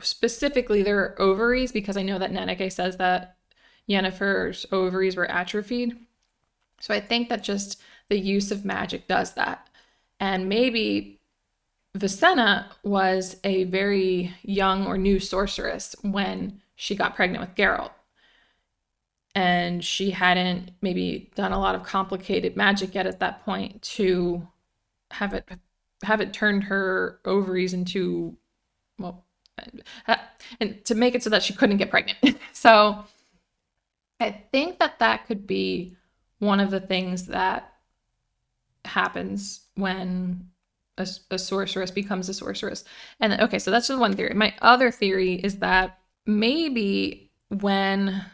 specifically 0.00 0.82
their 0.82 1.20
ovaries, 1.20 1.72
because 1.72 1.96
I 1.96 2.02
know 2.02 2.18
that 2.18 2.32
Nenneke 2.32 2.72
says 2.72 2.96
that 2.96 3.36
Yennefer's 3.88 4.66
ovaries 4.72 5.16
were 5.16 5.30
atrophied. 5.30 5.96
So 6.80 6.92
I 6.92 7.00
think 7.00 7.28
that 7.28 7.42
just 7.42 7.80
the 8.08 8.18
use 8.18 8.50
of 8.50 8.64
magic 8.64 9.08
does 9.08 9.34
that. 9.34 9.68
And 10.20 10.48
maybe 10.48 11.20
Visenna 11.96 12.66
was 12.82 13.36
a 13.44 13.64
very 13.64 14.34
young 14.42 14.86
or 14.86 14.98
new 14.98 15.18
sorceress 15.18 15.96
when 16.02 16.60
she 16.74 16.94
got 16.94 17.14
pregnant 17.14 17.40
with 17.40 17.54
Geralt. 17.54 17.92
And 19.34 19.84
she 19.84 20.10
hadn't 20.10 20.72
maybe 20.82 21.30
done 21.34 21.52
a 21.52 21.60
lot 21.60 21.74
of 21.74 21.84
complicated 21.84 22.56
magic 22.56 22.94
yet 22.94 23.06
at 23.06 23.20
that 23.20 23.44
point 23.44 23.82
to 23.82 24.46
have 25.10 25.32
it 25.34 25.46
have 26.02 26.20
it 26.20 26.32
turned 26.32 26.64
her 26.64 27.20
ovaries 27.24 27.72
into 27.72 28.36
well 28.98 29.24
uh, 30.06 30.16
and 30.60 30.84
to 30.84 30.94
make 30.94 31.14
it 31.14 31.22
so 31.22 31.30
that 31.30 31.42
she 31.42 31.54
couldn't 31.54 31.78
get 31.78 31.90
pregnant. 31.90 32.38
so 32.52 33.04
I 34.20 34.30
think 34.52 34.78
that 34.78 34.98
that 34.98 35.26
could 35.26 35.46
be 35.46 35.96
one 36.38 36.60
of 36.60 36.70
the 36.70 36.80
things 36.80 37.26
that 37.26 37.72
happens 38.84 39.60
when 39.74 40.50
a, 40.98 41.06
a 41.30 41.38
sorceress 41.38 41.90
becomes 41.90 42.28
a 42.28 42.34
sorceress. 42.34 42.84
And 43.20 43.40
okay, 43.40 43.58
so 43.58 43.70
that's 43.70 43.88
just 43.88 44.00
one 44.00 44.14
theory. 44.14 44.34
My 44.34 44.54
other 44.60 44.90
theory 44.90 45.34
is 45.34 45.58
that 45.58 45.98
maybe 46.26 47.30
when 47.48 48.24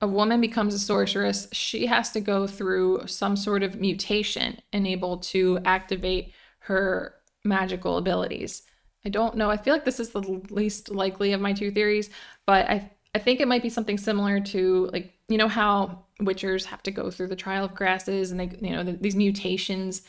a 0.00 0.06
woman 0.06 0.40
becomes 0.40 0.74
a 0.74 0.78
sorceress, 0.78 1.48
she 1.52 1.86
has 1.86 2.12
to 2.12 2.20
go 2.20 2.46
through 2.46 3.02
some 3.06 3.36
sort 3.36 3.62
of 3.62 3.80
mutation 3.80 4.60
and 4.72 4.86
able 4.86 5.18
to 5.18 5.58
activate 5.64 6.32
her 6.60 7.14
magical 7.44 7.96
abilities. 7.96 8.62
I 9.04 9.08
don't 9.08 9.36
know. 9.36 9.50
I 9.50 9.56
feel 9.56 9.74
like 9.74 9.84
this 9.84 10.00
is 10.00 10.10
the 10.10 10.20
least 10.50 10.90
likely 10.90 11.32
of 11.32 11.40
my 11.40 11.52
two 11.52 11.70
theories, 11.70 12.10
but 12.46 12.68
I 12.68 12.90
I 13.14 13.18
think 13.18 13.40
it 13.40 13.48
might 13.48 13.62
be 13.62 13.70
something 13.70 13.98
similar 13.98 14.38
to 14.40 14.90
like 14.92 15.14
you 15.28 15.38
know 15.38 15.48
how 15.48 16.04
witchers 16.20 16.64
have 16.66 16.82
to 16.84 16.90
go 16.90 17.10
through 17.10 17.28
the 17.28 17.36
trial 17.36 17.64
of 17.64 17.74
grasses 17.74 18.30
and 18.30 18.40
they 18.40 18.50
you 18.60 18.72
know 18.72 18.84
the, 18.84 18.92
these 18.92 19.16
mutations 19.16 20.02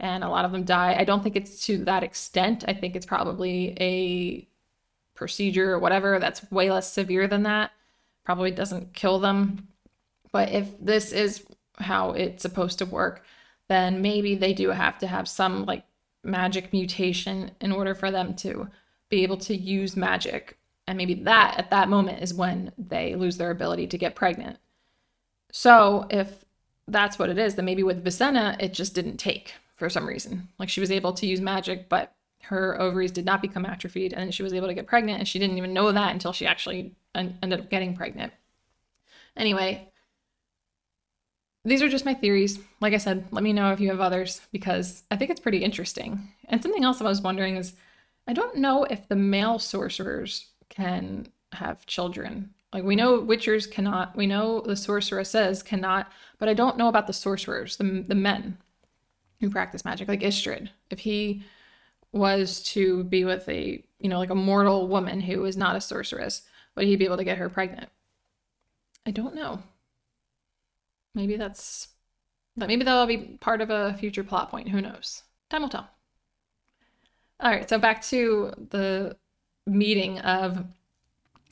and 0.00 0.24
a 0.24 0.28
lot 0.28 0.44
of 0.44 0.52
them 0.52 0.64
die. 0.64 0.96
I 0.98 1.04
don't 1.04 1.22
think 1.22 1.36
it's 1.36 1.64
to 1.66 1.84
that 1.84 2.02
extent. 2.02 2.64
I 2.68 2.74
think 2.74 2.96
it's 2.96 3.06
probably 3.06 3.76
a 3.80 4.48
procedure 5.14 5.72
or 5.72 5.78
whatever 5.78 6.18
that's 6.18 6.50
way 6.50 6.70
less 6.70 6.92
severe 6.92 7.28
than 7.28 7.44
that. 7.44 7.70
Probably 8.24 8.50
doesn't 8.50 8.94
kill 8.94 9.18
them. 9.18 9.68
But 10.30 10.50
if 10.50 10.68
this 10.80 11.12
is 11.12 11.44
how 11.78 12.12
it's 12.12 12.42
supposed 12.42 12.78
to 12.78 12.86
work, 12.86 13.24
then 13.68 14.02
maybe 14.02 14.34
they 14.34 14.52
do 14.52 14.70
have 14.70 14.98
to 14.98 15.06
have 15.06 15.28
some 15.28 15.64
like 15.64 15.84
magic 16.24 16.72
mutation 16.72 17.50
in 17.60 17.72
order 17.72 17.94
for 17.94 18.10
them 18.10 18.34
to 18.34 18.68
be 19.08 19.22
able 19.22 19.36
to 19.36 19.56
use 19.56 19.96
magic. 19.96 20.56
And 20.86 20.96
maybe 20.96 21.14
that 21.14 21.54
at 21.58 21.70
that 21.70 21.88
moment 21.88 22.22
is 22.22 22.34
when 22.34 22.72
they 22.78 23.14
lose 23.14 23.36
their 23.36 23.50
ability 23.50 23.86
to 23.88 23.98
get 23.98 24.14
pregnant. 24.14 24.58
So 25.52 26.06
if 26.10 26.44
that's 26.88 27.18
what 27.18 27.30
it 27.30 27.38
is, 27.38 27.54
then 27.54 27.64
maybe 27.64 27.82
with 27.82 28.04
Visenna, 28.04 28.60
it 28.60 28.72
just 28.72 28.94
didn't 28.94 29.18
take 29.18 29.54
for 29.74 29.88
some 29.88 30.06
reason. 30.06 30.48
Like 30.58 30.68
she 30.68 30.80
was 30.80 30.90
able 30.90 31.12
to 31.14 31.26
use 31.26 31.40
magic, 31.40 31.88
but 31.88 32.14
her 32.44 32.80
ovaries 32.80 33.12
did 33.12 33.24
not 33.24 33.42
become 33.42 33.64
atrophied 33.64 34.12
and 34.12 34.34
she 34.34 34.42
was 34.42 34.52
able 34.52 34.66
to 34.66 34.74
get 34.74 34.86
pregnant 34.86 35.18
and 35.18 35.28
she 35.28 35.38
didn't 35.38 35.58
even 35.58 35.72
know 35.72 35.92
that 35.92 36.12
until 36.12 36.32
she 36.32 36.46
actually 36.46 36.92
ended 37.14 37.60
up 37.60 37.70
getting 37.70 37.94
pregnant. 37.94 38.32
Anyway, 39.36 39.88
these 41.64 41.82
are 41.82 41.88
just 41.88 42.04
my 42.04 42.14
theories. 42.14 42.58
Like 42.80 42.92
I 42.92 42.98
said, 42.98 43.26
let 43.30 43.44
me 43.44 43.52
know 43.52 43.72
if 43.72 43.80
you 43.80 43.90
have 43.90 44.00
others 44.00 44.40
because 44.50 45.04
I 45.10 45.16
think 45.16 45.30
it's 45.30 45.40
pretty 45.40 45.58
interesting. 45.58 46.32
And 46.48 46.62
something 46.62 46.84
else 46.84 47.00
I 47.00 47.04
was 47.04 47.22
wondering 47.22 47.56
is 47.56 47.74
I 48.26 48.32
don't 48.32 48.56
know 48.56 48.84
if 48.84 49.08
the 49.08 49.16
male 49.16 49.58
sorcerers 49.58 50.46
can 50.68 51.28
have 51.52 51.86
children. 51.86 52.50
Like 52.72 52.84
we 52.84 52.96
know 52.96 53.20
witchers 53.20 53.70
cannot, 53.70 54.16
we 54.16 54.26
know 54.26 54.60
the 54.60 54.76
sorceresses 54.76 55.62
cannot, 55.62 56.10
but 56.38 56.48
I 56.48 56.54
don't 56.54 56.78
know 56.78 56.88
about 56.88 57.06
the 57.06 57.12
sorcerers, 57.12 57.76
the, 57.76 58.04
the 58.06 58.14
men 58.14 58.58
who 59.40 59.50
practice 59.50 59.84
magic, 59.84 60.08
like 60.08 60.20
Istredd. 60.20 60.70
If 60.90 61.00
he 61.00 61.42
was 62.12 62.62
to 62.62 63.04
be 63.04 63.24
with 63.24 63.48
a, 63.48 63.84
you 63.98 64.08
know, 64.08 64.18
like 64.18 64.30
a 64.30 64.34
mortal 64.34 64.88
woman 64.88 65.20
who 65.20 65.44
is 65.44 65.56
not 65.56 65.76
a 65.76 65.80
sorceress, 65.80 66.42
would 66.76 66.86
he 66.86 66.96
be 66.96 67.04
able 67.04 67.16
to 67.16 67.24
get 67.24 67.38
her 67.38 67.48
pregnant? 67.48 67.88
I 69.06 69.10
don't 69.10 69.34
know. 69.34 69.62
Maybe 71.14 71.36
that's 71.36 71.88
that 72.56 72.68
maybe 72.68 72.84
that'll 72.84 73.06
be 73.06 73.38
part 73.40 73.60
of 73.60 73.70
a 73.70 73.94
future 73.94 74.24
plot 74.24 74.50
point. 74.50 74.68
Who 74.68 74.80
knows? 74.80 75.22
Time 75.50 75.62
will 75.62 75.68
tell. 75.68 75.88
All 77.40 77.50
right, 77.50 77.68
so 77.68 77.78
back 77.78 78.02
to 78.04 78.52
the 78.70 79.16
meeting 79.66 80.18
of 80.20 80.64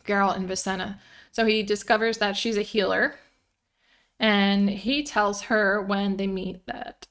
Geralt 0.07 0.37
and 0.37 0.49
Visenna. 0.49 0.99
So 1.33 1.47
he 1.47 1.63
discovers 1.63 2.19
that 2.19 2.37
she's 2.37 2.57
a 2.57 2.63
healer, 2.63 3.17
and 4.19 4.69
he 4.69 5.03
tells 5.03 5.43
her 5.43 5.83
when 5.83 6.17
they 6.17 6.27
meet 6.27 6.67
that 6.67 7.07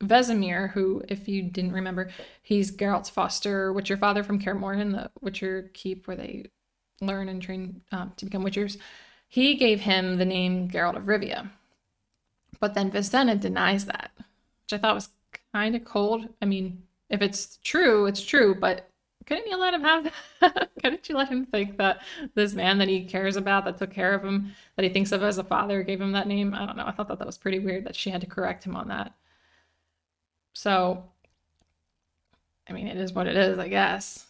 Vesemir, 0.00 0.70
who, 0.70 1.02
if 1.08 1.28
you 1.28 1.42
didn't 1.42 1.72
remember, 1.72 2.10
he's 2.42 2.74
Geralt's 2.74 3.10
foster 3.10 3.72
Witcher 3.72 3.96
father 3.96 4.22
from 4.22 4.38
Kaer 4.38 4.54
Morhen, 4.54 4.92
the 4.92 5.10
Witcher 5.20 5.70
keep 5.74 6.06
where 6.06 6.16
they 6.16 6.46
learn 7.00 7.28
and 7.28 7.42
train 7.42 7.82
um, 7.92 8.12
to 8.16 8.24
become 8.24 8.44
Witchers. 8.44 8.78
He 9.28 9.54
gave 9.54 9.80
him 9.80 10.16
the 10.16 10.24
name 10.24 10.68
Geralt 10.68 10.96
of 10.96 11.04
Rivia. 11.04 11.50
But 12.60 12.74
then 12.74 12.90
Visenna 12.90 13.38
denies 13.38 13.86
that, 13.86 14.12
which 14.16 14.72
I 14.72 14.78
thought 14.78 14.94
was 14.94 15.08
kind 15.52 15.74
of 15.74 15.84
cold. 15.84 16.28
I 16.40 16.44
mean, 16.44 16.82
if 17.10 17.20
it's 17.20 17.58
true, 17.62 18.06
it's 18.06 18.24
true, 18.24 18.54
but 18.54 18.88
couldn't 19.26 19.46
you 19.46 19.56
let 19.56 19.74
him 19.74 19.82
have 19.82 20.12
that? 20.40 20.70
couldn't 20.82 21.08
you 21.08 21.16
let 21.16 21.28
him 21.28 21.46
think 21.46 21.78
that 21.78 22.02
this 22.34 22.54
man 22.54 22.78
that 22.78 22.88
he 22.88 23.04
cares 23.04 23.36
about, 23.36 23.64
that 23.64 23.78
took 23.78 23.90
care 23.90 24.14
of 24.14 24.24
him, 24.24 24.54
that 24.76 24.82
he 24.82 24.88
thinks 24.88 25.12
of 25.12 25.22
as 25.22 25.38
a 25.38 25.44
father, 25.44 25.82
gave 25.82 26.00
him 26.00 26.12
that 26.12 26.28
name? 26.28 26.54
I 26.54 26.66
don't 26.66 26.76
know. 26.76 26.86
I 26.86 26.92
thought 26.92 27.08
that 27.08 27.18
that 27.18 27.26
was 27.26 27.38
pretty 27.38 27.58
weird 27.58 27.86
that 27.86 27.96
she 27.96 28.10
had 28.10 28.20
to 28.20 28.26
correct 28.26 28.64
him 28.64 28.76
on 28.76 28.88
that. 28.88 29.14
So, 30.52 31.04
I 32.68 32.72
mean, 32.72 32.86
it 32.86 32.96
is 32.96 33.12
what 33.12 33.26
it 33.26 33.36
is, 33.36 33.58
I 33.58 33.68
guess. 33.68 34.26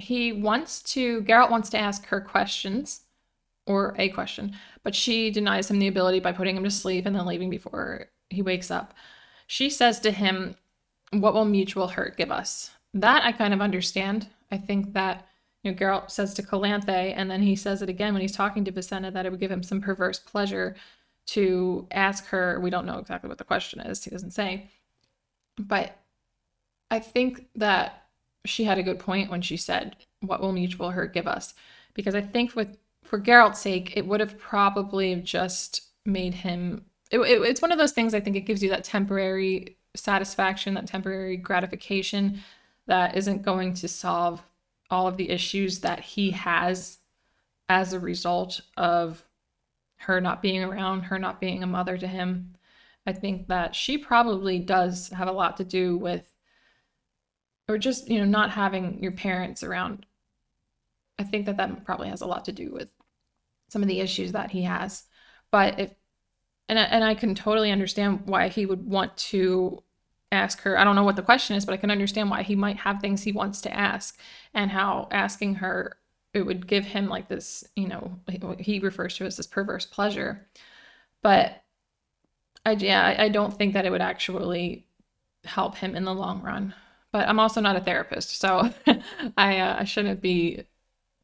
He 0.00 0.32
wants 0.32 0.82
to, 0.94 1.22
Geralt 1.22 1.50
wants 1.50 1.70
to 1.70 1.78
ask 1.78 2.06
her 2.06 2.20
questions 2.20 3.02
or 3.66 3.94
a 3.98 4.08
question, 4.08 4.56
but 4.82 4.94
she 4.94 5.30
denies 5.30 5.70
him 5.70 5.78
the 5.78 5.88
ability 5.88 6.20
by 6.20 6.32
putting 6.32 6.56
him 6.56 6.64
to 6.64 6.70
sleep 6.70 7.06
and 7.06 7.14
then 7.14 7.26
leaving 7.26 7.50
before 7.50 8.06
he 8.30 8.42
wakes 8.42 8.70
up. 8.70 8.94
She 9.46 9.70
says 9.70 10.00
to 10.00 10.10
him, 10.10 10.56
What 11.12 11.34
will 11.34 11.44
mutual 11.44 11.88
hurt 11.88 12.16
give 12.16 12.30
us? 12.30 12.70
That 12.94 13.24
I 13.24 13.32
kind 13.32 13.54
of 13.54 13.60
understand. 13.60 14.28
I 14.50 14.58
think 14.58 14.94
that 14.94 15.26
you 15.62 15.70
know, 15.70 15.76
Geralt 15.76 16.10
says 16.10 16.34
to 16.34 16.42
Calanthe, 16.42 17.12
and 17.16 17.30
then 17.30 17.42
he 17.42 17.54
says 17.54 17.82
it 17.82 17.88
again 17.88 18.14
when 18.14 18.22
he's 18.22 18.34
talking 18.34 18.64
to 18.64 18.72
Visenna 18.72 19.12
that 19.12 19.26
it 19.26 19.30
would 19.30 19.40
give 19.40 19.50
him 19.50 19.62
some 19.62 19.80
perverse 19.80 20.18
pleasure 20.18 20.74
to 21.26 21.86
ask 21.90 22.26
her. 22.26 22.58
We 22.60 22.70
don't 22.70 22.86
know 22.86 22.98
exactly 22.98 23.28
what 23.28 23.38
the 23.38 23.44
question 23.44 23.80
is, 23.80 24.02
he 24.02 24.10
doesn't 24.10 24.32
say. 24.32 24.70
But 25.58 25.96
I 26.90 26.98
think 26.98 27.46
that 27.56 28.06
she 28.44 28.64
had 28.64 28.78
a 28.78 28.82
good 28.82 28.98
point 28.98 29.30
when 29.30 29.42
she 29.42 29.56
said, 29.56 29.96
What 30.20 30.40
will 30.40 30.52
mutual 30.52 30.90
hurt 30.90 31.14
give 31.14 31.26
us? 31.26 31.54
Because 31.94 32.14
I 32.14 32.20
think 32.20 32.54
with 32.54 32.76
for 33.04 33.18
Geralt's 33.18 33.60
sake, 33.60 33.94
it 33.96 34.06
would 34.06 34.20
have 34.20 34.38
probably 34.38 35.16
just 35.16 35.82
made 36.06 36.34
him. 36.34 36.84
It, 37.10 37.18
it, 37.18 37.42
it's 37.42 37.62
one 37.62 37.72
of 37.72 37.78
those 37.78 37.92
things 37.92 38.14
I 38.14 38.20
think 38.20 38.36
it 38.36 38.42
gives 38.42 38.62
you 38.62 38.70
that 38.70 38.84
temporary 38.84 39.76
satisfaction, 39.96 40.74
that 40.74 40.86
temporary 40.86 41.36
gratification 41.36 42.42
that 42.86 43.16
isn't 43.16 43.42
going 43.42 43.74
to 43.74 43.88
solve 43.88 44.42
all 44.90 45.06
of 45.06 45.16
the 45.16 45.30
issues 45.30 45.80
that 45.80 46.00
he 46.00 46.32
has 46.32 46.98
as 47.68 47.92
a 47.92 48.00
result 48.00 48.60
of 48.76 49.24
her 49.98 50.20
not 50.20 50.42
being 50.42 50.62
around, 50.62 51.02
her 51.02 51.18
not 51.18 51.40
being 51.40 51.62
a 51.62 51.66
mother 51.66 51.96
to 51.96 52.06
him. 52.06 52.54
I 53.06 53.12
think 53.12 53.48
that 53.48 53.74
she 53.74 53.98
probably 53.98 54.58
does 54.58 55.08
have 55.10 55.28
a 55.28 55.32
lot 55.32 55.56
to 55.58 55.64
do 55.64 55.96
with, 55.96 56.29
or 57.70 57.78
just, 57.78 58.10
you 58.10 58.18
know, 58.18 58.24
not 58.24 58.50
having 58.50 59.00
your 59.00 59.12
parents 59.12 59.62
around. 59.62 60.04
I 61.18 61.22
think 61.22 61.46
that 61.46 61.56
that 61.58 61.84
probably 61.84 62.08
has 62.08 62.20
a 62.20 62.26
lot 62.26 62.44
to 62.46 62.52
do 62.52 62.72
with 62.72 62.92
some 63.68 63.80
of 63.80 63.88
the 63.88 64.00
issues 64.00 64.32
that 64.32 64.50
he 64.50 64.62
has. 64.62 65.04
But 65.52 65.78
if, 65.78 65.94
and 66.68 66.78
I, 66.78 66.82
and 66.82 67.04
I 67.04 67.14
can 67.14 67.34
totally 67.34 67.70
understand 67.70 68.22
why 68.24 68.48
he 68.48 68.66
would 68.66 68.84
want 68.84 69.16
to 69.16 69.82
ask 70.32 70.60
her. 70.62 70.76
I 70.76 70.82
don't 70.82 70.96
know 70.96 71.04
what 71.04 71.16
the 71.16 71.22
question 71.22 71.56
is, 71.56 71.64
but 71.64 71.72
I 71.72 71.76
can 71.76 71.90
understand 71.90 72.28
why 72.28 72.42
he 72.42 72.56
might 72.56 72.78
have 72.78 73.00
things 73.00 73.22
he 73.22 73.32
wants 73.32 73.60
to 73.62 73.72
ask 73.72 74.18
and 74.52 74.70
how 74.70 75.08
asking 75.12 75.56
her 75.56 75.96
it 76.34 76.42
would 76.42 76.66
give 76.66 76.84
him 76.84 77.08
like 77.08 77.28
this, 77.28 77.64
you 77.76 77.88
know, 77.88 78.18
he 78.58 78.78
refers 78.80 79.16
to 79.16 79.26
as 79.26 79.36
this 79.36 79.46
perverse 79.46 79.86
pleasure. 79.86 80.48
But 81.22 81.62
I 82.64 82.72
yeah, 82.72 83.16
I 83.18 83.28
don't 83.28 83.56
think 83.56 83.74
that 83.74 83.84
it 83.86 83.90
would 83.90 84.00
actually 84.00 84.86
help 85.44 85.76
him 85.76 85.96
in 85.96 86.04
the 86.04 86.14
long 86.14 86.42
run. 86.42 86.74
But 87.12 87.28
I'm 87.28 87.40
also 87.40 87.60
not 87.60 87.76
a 87.76 87.80
therapist, 87.80 88.38
so 88.38 88.70
I 89.36 89.58
uh, 89.58 89.76
I 89.80 89.84
shouldn't 89.84 90.20
be 90.20 90.64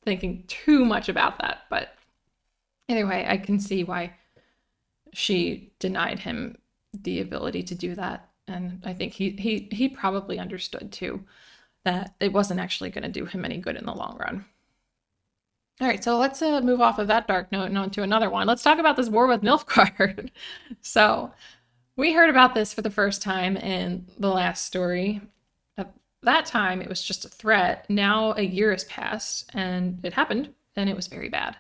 thinking 0.05 0.45
too 0.49 0.85
much 0.85 1.09
about 1.09 1.39
that. 1.41 1.63
But 1.71 1.95
anyway, 2.89 3.27
I 3.29 3.37
can 3.37 3.61
see 3.61 3.85
why 3.85 4.15
she 5.13 5.73
denied 5.79 6.21
him 6.21 6.59
the 6.93 7.21
ability 7.21 7.63
to 7.65 7.75
do 7.75 7.95
that, 7.95 8.29
and 8.49 8.83
I 8.85 8.95
think 8.95 9.13
he 9.13 9.31
he 9.31 9.69
he 9.71 9.89
probably 9.89 10.39
understood 10.39 10.93
too 10.93 11.25
that 11.85 12.15
it 12.19 12.33
wasn't 12.33 12.61
actually 12.61 12.91
going 12.91 13.05
to 13.05 13.09
do 13.09 13.27
him 13.27 13.45
any 13.45 13.59
good 13.59 13.77
in 13.77 13.87
the 13.87 13.95
long 13.95 14.17
run. 14.19 14.45
All 15.81 15.87
right, 15.87 16.03
so 16.03 16.19
let's 16.19 16.41
uh, 16.41 16.61
move 16.63 16.81
off 16.81 16.99
of 16.99 17.07
that 17.09 17.29
dark 17.29 17.53
note 17.53 17.67
and 17.67 17.77
on 17.77 17.91
to 17.91 18.03
another 18.03 18.31
one. 18.31 18.47
Let's 18.47 18.63
talk 18.63 18.79
about 18.79 18.97
this 18.97 19.11
war 19.11 19.27
with 19.27 19.43
Nilfgaard. 19.43 20.31
so, 20.81 21.33
we 21.97 22.15
heard 22.15 22.31
about 22.31 22.55
this 22.55 22.73
for 22.73 22.83
the 22.83 22.91
first 22.91 23.21
time 23.23 23.57
in 23.57 24.07
the 24.19 24.31
last 24.31 24.65
story. 24.65 25.21
At 26.27 26.33
that 26.33 26.47
time, 26.47 26.83
it 26.83 26.89
was 26.89 27.03
just 27.03 27.25
a 27.25 27.29
threat. 27.29 27.87
Now 27.89 28.33
a 28.33 28.43
year 28.43 28.73
has 28.73 28.83
passed 28.85 29.49
and 29.55 30.05
it 30.05 30.15
happened, 30.15 30.53
and 30.75 30.91
it 30.91 30.97
was 30.97 31.07
very 31.07 31.29
bad. 31.29 31.57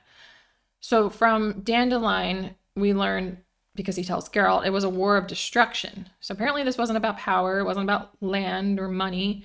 So 0.80 1.08
from 1.08 1.60
Dandelion, 1.60 2.56
we 2.74 2.92
learn 2.92 3.38
because 3.76 3.94
he 3.94 4.02
tells 4.02 4.28
Geralt 4.28 4.66
it 4.66 4.72
was 4.72 4.82
a 4.82 4.88
war 4.88 5.16
of 5.16 5.28
destruction. 5.28 6.08
So 6.18 6.34
apparently, 6.34 6.64
this 6.64 6.78
wasn't 6.78 6.96
about 6.96 7.16
power, 7.16 7.60
it 7.60 7.64
wasn't 7.64 7.84
about 7.84 8.20
land 8.20 8.80
or 8.80 8.88
money. 8.88 9.44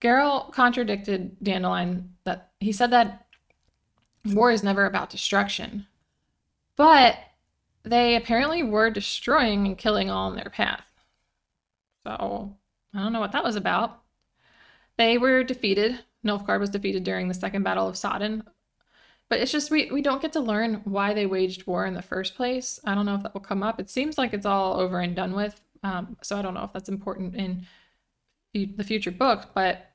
Geralt 0.00 0.52
contradicted 0.52 1.36
Dandelion 1.42 2.14
that 2.22 2.52
he 2.60 2.70
said 2.70 2.92
that 2.92 3.26
war 4.24 4.52
is 4.52 4.62
never 4.62 4.86
about 4.86 5.10
destruction. 5.10 5.86
But 6.76 7.16
they 7.82 8.14
apparently 8.14 8.62
were 8.62 8.90
destroying 8.90 9.66
and 9.66 9.76
killing 9.76 10.08
all 10.08 10.30
in 10.30 10.36
their 10.36 10.50
path. 10.50 10.86
So 12.04 12.54
I 12.94 12.98
don't 12.98 13.12
know 13.12 13.20
what 13.20 13.32
that 13.32 13.44
was 13.44 13.56
about. 13.56 14.00
They 15.00 15.16
were 15.16 15.42
defeated. 15.42 15.98
Nilfgaard 16.26 16.60
was 16.60 16.68
defeated 16.68 17.04
during 17.04 17.28
the 17.28 17.32
Second 17.32 17.62
Battle 17.62 17.88
of 17.88 17.96
Sodden. 17.96 18.42
But 19.30 19.40
it's 19.40 19.50
just 19.50 19.70
we, 19.70 19.90
we 19.90 20.02
don't 20.02 20.20
get 20.20 20.34
to 20.34 20.40
learn 20.40 20.82
why 20.84 21.14
they 21.14 21.24
waged 21.24 21.66
war 21.66 21.86
in 21.86 21.94
the 21.94 22.02
first 22.02 22.34
place. 22.34 22.78
I 22.84 22.94
don't 22.94 23.06
know 23.06 23.14
if 23.14 23.22
that 23.22 23.32
will 23.32 23.40
come 23.40 23.62
up. 23.62 23.80
It 23.80 23.88
seems 23.88 24.18
like 24.18 24.34
it's 24.34 24.44
all 24.44 24.78
over 24.78 25.00
and 25.00 25.16
done 25.16 25.34
with. 25.34 25.58
Um, 25.82 26.18
so 26.22 26.38
I 26.38 26.42
don't 26.42 26.52
know 26.52 26.64
if 26.64 26.74
that's 26.74 26.90
important 26.90 27.34
in 27.34 27.66
the 28.52 28.84
future 28.84 29.10
book, 29.10 29.52
but 29.54 29.90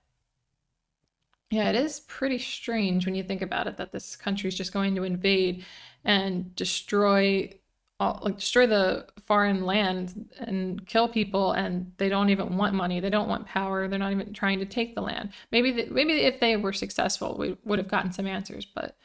yeah, 1.52 1.70
it 1.70 1.76
is 1.76 2.00
pretty 2.00 2.40
strange 2.40 3.06
when 3.06 3.14
you 3.14 3.22
think 3.22 3.44
about 3.44 3.68
it 3.68 3.78
that 3.78 3.92
this 3.92 4.16
country 4.16 4.48
is 4.48 4.58
just 4.58 4.74
going 4.74 4.96
to 4.96 5.04
invade 5.04 5.66
and 6.04 6.56
destroy 6.56 7.54
all, 8.00 8.22
like 8.24 8.38
destroy 8.38 8.66
the 8.66 9.06
foreign 9.26 9.66
land 9.66 10.30
and 10.40 10.86
kill 10.88 11.08
people 11.08 11.52
and 11.54 11.92
they 11.98 12.10
don't 12.10 12.30
even 12.30 12.58
want 12.58 12.76
money 12.76 13.00
they 13.00 13.10
don't 13.10 13.28
want 13.28 13.48
power 13.48 13.88
they're 13.88 13.98
not 13.98 14.12
even 14.12 14.34
trying 14.34 14.60
to 14.60 14.66
take 14.66 14.94
the 14.94 15.02
land. 15.02 15.32
Maybe 15.52 15.72
the, 15.72 15.88
maybe 15.90 16.14
if 16.14 16.40
they 16.40 16.56
were 16.58 16.74
successful 16.74 17.36
we 17.38 17.58
would 17.66 17.80
have 17.80 17.88
gotten 17.88 18.12
some 18.12 18.28
answers 18.28 18.66
but 18.66 18.96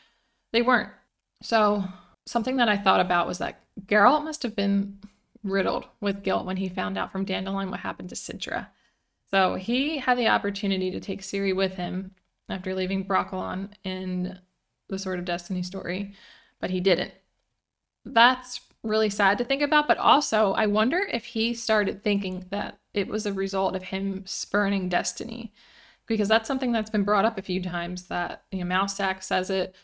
they 0.53 0.63
weren't. 0.63 0.91
So 1.43 1.85
something 2.27 2.57
that 2.57 2.69
i 2.69 2.77
thought 2.77 3.01
about 3.01 3.27
was 3.27 3.39
that 3.39 3.63
Geralt 3.87 4.25
must 4.25 4.43
have 4.43 4.55
been 4.55 4.99
riddled 5.43 5.87
with 6.03 6.23
guilt 6.23 6.45
when 6.45 6.59
he 6.59 6.69
found 6.69 6.99
out 6.99 7.11
from 7.11 7.25
Dandelion 7.25 7.71
what 7.71 7.81
happened 7.81 8.11
to 8.11 8.15
Cintra. 8.15 8.69
so 9.31 9.55
he 9.55 9.99
had 9.99 10.19
the 10.19 10.29
opportunity 10.29 10.91
to 10.91 11.01
take 11.01 11.23
Ciri 11.23 11.57
with 11.57 11.75
him 11.75 12.15
after 12.51 12.75
leaving 12.75 13.07
Brokilon 13.07 13.71
in 13.85 14.39
the 14.89 14.99
Sword 14.99 15.19
of 15.19 15.25
Destiny 15.25 15.63
story 15.63 16.15
but 16.61 16.69
he 16.69 16.81
didn't. 16.81 17.13
That's 18.05 18.61
really 18.83 19.11
sad 19.11 19.38
to 19.38 19.45
think 19.45 19.62
about. 19.62 19.88
But 19.88 19.99
also, 19.99 20.53
I 20.53 20.66
wonder 20.66 21.01
if 21.12 21.25
he 21.25 21.55
started 21.55 22.03
thinking 22.03 22.47
that 22.51 22.79
it 22.95 23.09
was 23.09 23.27
a 23.27 23.33
result 23.33 23.77
of 23.77 23.85
him 23.85 24.25
spurning 24.27 24.88
destiny, 24.88 25.53
because 26.07 26.29
that's 26.29 26.49
something 26.49 26.73
that's 26.73 26.90
been 26.90 27.05
brought 27.05 27.25
up 27.25 27.38
a 27.38 27.43
few 27.43 27.62
times. 27.62 28.05
That 28.05 28.45
you 28.51 28.64
know, 28.64 28.75
Mousesack 28.75 29.23
says 29.23 29.51
it. 29.51 29.75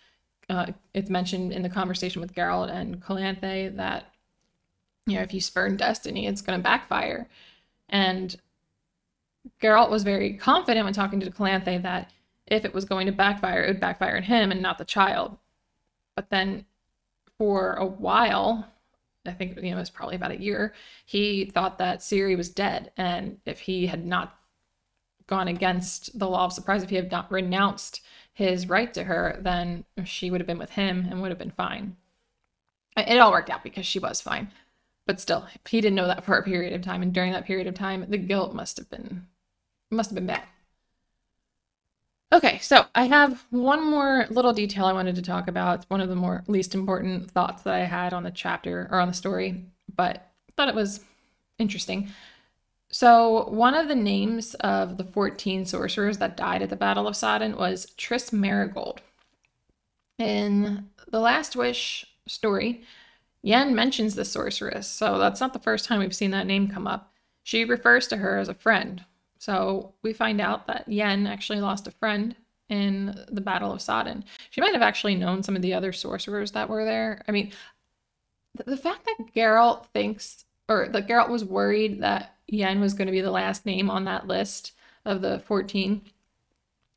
Uh, 0.48 0.66
it's 0.94 1.11
mentioned 1.11 1.52
in 1.52 1.62
the 1.62 1.68
conversation 1.68 2.20
with 2.20 2.35
Geralt 2.35 2.70
and 2.70 3.02
Calanthe 3.02 3.76
that 3.76 4.12
you 5.06 5.16
know 5.16 5.22
if 5.22 5.35
you 5.35 5.40
spurn 5.40 5.76
destiny, 5.76 6.26
it's 6.26 6.42
going 6.42 6.59
to 6.59 6.62
backfire. 6.62 7.28
And 7.88 8.37
Geralt 9.62 9.90
was 9.90 10.02
very 10.02 10.35
confident 10.35 10.85
when 10.85 10.94
talking 10.94 11.20
to 11.20 11.30
Calanthe 11.30 11.82
that 11.82 12.11
if 12.46 12.64
it 12.64 12.74
was 12.74 12.85
going 12.85 13.06
to 13.06 13.12
backfire, 13.12 13.62
it 13.64 13.68
would 13.68 13.80
backfire 13.80 14.16
in 14.16 14.24
him 14.24 14.50
and 14.50 14.62
not 14.62 14.78
the 14.78 14.85
child. 14.85 15.37
But 16.14 16.30
then 16.30 16.64
for 17.38 17.74
a 17.74 17.87
while, 17.87 18.66
I 19.28 19.32
think 19.32 19.56
you 19.56 19.70
know 19.70 19.76
it 19.76 19.80
was 19.80 19.90
probably 19.90 20.16
about 20.16 20.30
a 20.30 20.40
year. 20.40 20.74
He 21.04 21.46
thought 21.46 21.78
that 21.78 22.00
Ciri 22.00 22.36
was 22.36 22.50
dead, 22.50 22.92
and 22.96 23.38
if 23.46 23.60
he 23.60 23.86
had 23.86 24.06
not 24.06 24.38
gone 25.26 25.48
against 25.48 26.18
the 26.18 26.28
law 26.28 26.44
of 26.44 26.52
surprise, 26.52 26.82
if 26.82 26.90
he 26.90 26.96
had 26.96 27.10
not 27.10 27.30
renounced 27.30 28.00
his 28.32 28.68
right 28.68 28.92
to 28.94 29.04
her, 29.04 29.38
then 29.40 29.84
she 30.04 30.30
would 30.30 30.40
have 30.40 30.46
been 30.46 30.58
with 30.58 30.70
him 30.70 31.06
and 31.10 31.20
would 31.20 31.30
have 31.30 31.38
been 31.38 31.50
fine. 31.50 31.96
It 32.96 33.18
all 33.18 33.32
worked 33.32 33.50
out 33.50 33.64
because 33.64 33.86
she 33.86 33.98
was 33.98 34.20
fine, 34.20 34.52
but 35.06 35.20
still, 35.20 35.46
he 35.68 35.80
didn't 35.80 35.96
know 35.96 36.06
that 36.06 36.24
for 36.24 36.36
a 36.36 36.42
period 36.42 36.72
of 36.72 36.82
time, 36.82 37.02
and 37.02 37.12
during 37.12 37.32
that 37.32 37.44
period 37.44 37.66
of 37.66 37.74
time, 37.74 38.06
the 38.08 38.18
guilt 38.18 38.54
must 38.54 38.76
have 38.76 38.88
been 38.90 39.26
must 39.90 40.10
have 40.10 40.16
been 40.16 40.26
bad. 40.26 40.42
Okay, 42.32 42.58
so 42.58 42.86
I 42.94 43.04
have 43.04 43.44
one 43.50 43.88
more 43.88 44.26
little 44.30 44.52
detail 44.52 44.86
I 44.86 44.92
wanted 44.92 45.14
to 45.14 45.22
talk 45.22 45.46
about. 45.46 45.76
It's 45.76 45.90
one 45.90 46.00
of 46.00 46.08
the 46.08 46.16
more 46.16 46.42
least 46.48 46.74
important 46.74 47.30
thoughts 47.30 47.62
that 47.62 47.74
I 47.74 47.84
had 47.84 48.12
on 48.12 48.24
the 48.24 48.32
chapter 48.32 48.88
or 48.90 49.00
on 49.00 49.08
the 49.08 49.14
story, 49.14 49.64
but 49.94 50.32
thought 50.56 50.68
it 50.68 50.74
was 50.74 51.04
interesting. 51.58 52.08
So, 52.88 53.48
one 53.48 53.74
of 53.74 53.88
the 53.88 53.94
names 53.94 54.54
of 54.54 54.96
the 54.96 55.04
14 55.04 55.66
sorcerers 55.66 56.18
that 56.18 56.36
died 56.36 56.62
at 56.62 56.70
the 56.70 56.76
Battle 56.76 57.06
of 57.06 57.16
Sodden 57.16 57.56
was 57.56 57.86
Triss 57.96 58.30
Merigold. 58.32 58.98
In 60.18 60.90
the 61.08 61.20
Last 61.20 61.56
Wish 61.56 62.06
story, 62.26 62.82
Yen 63.42 63.74
mentions 63.74 64.14
the 64.14 64.24
sorceress, 64.24 64.88
so 64.88 65.18
that's 65.18 65.40
not 65.40 65.52
the 65.52 65.58
first 65.58 65.84
time 65.84 66.00
we've 66.00 66.14
seen 66.14 66.30
that 66.30 66.46
name 66.46 66.68
come 66.68 66.86
up. 66.86 67.12
She 67.42 67.64
refers 67.64 68.08
to 68.08 68.16
her 68.16 68.38
as 68.38 68.48
a 68.48 68.54
friend, 68.54 69.04
so 69.38 69.94
we 70.03 70.12
find 70.12 70.40
out 70.40 70.66
that 70.66 70.88
Yen 70.88 71.27
actually 71.27 71.61
lost 71.61 71.87
a 71.87 71.92
friend 71.92 72.35
in 72.68 73.25
the 73.31 73.40
Battle 73.40 73.72
of 73.72 73.81
Sodden. 73.81 74.25
She 74.51 74.61
might 74.61 74.72
have 74.72 74.83
actually 74.83 75.14
known 75.14 75.42
some 75.42 75.57
of 75.57 75.62
the 75.62 75.75
other 75.75 75.92
sorcerers 75.92 76.53
that 76.53 76.68
were 76.68 76.85
there. 76.85 77.22
I 77.29 77.33
mean, 77.33 77.53
the, 78.55 78.64
the 78.64 78.77
fact 78.77 79.07
that 79.07 79.35
Geralt 79.35 79.87
thinks, 79.92 80.44
or 80.68 80.88
that 80.88 81.07
Geralt 81.07 81.29
was 81.29 81.44
worried 81.44 82.01
that 82.03 82.35
Yen 82.49 82.81
was 82.81 82.94
going 82.94 83.07
to 83.07 83.12
be 83.12 83.20
the 83.20 83.31
last 83.31 83.66
name 83.66 83.90
on 83.90 84.05
that 84.05 84.27
list 84.27 84.72
of 85.05 85.20
the 85.20 85.38
14 85.40 86.03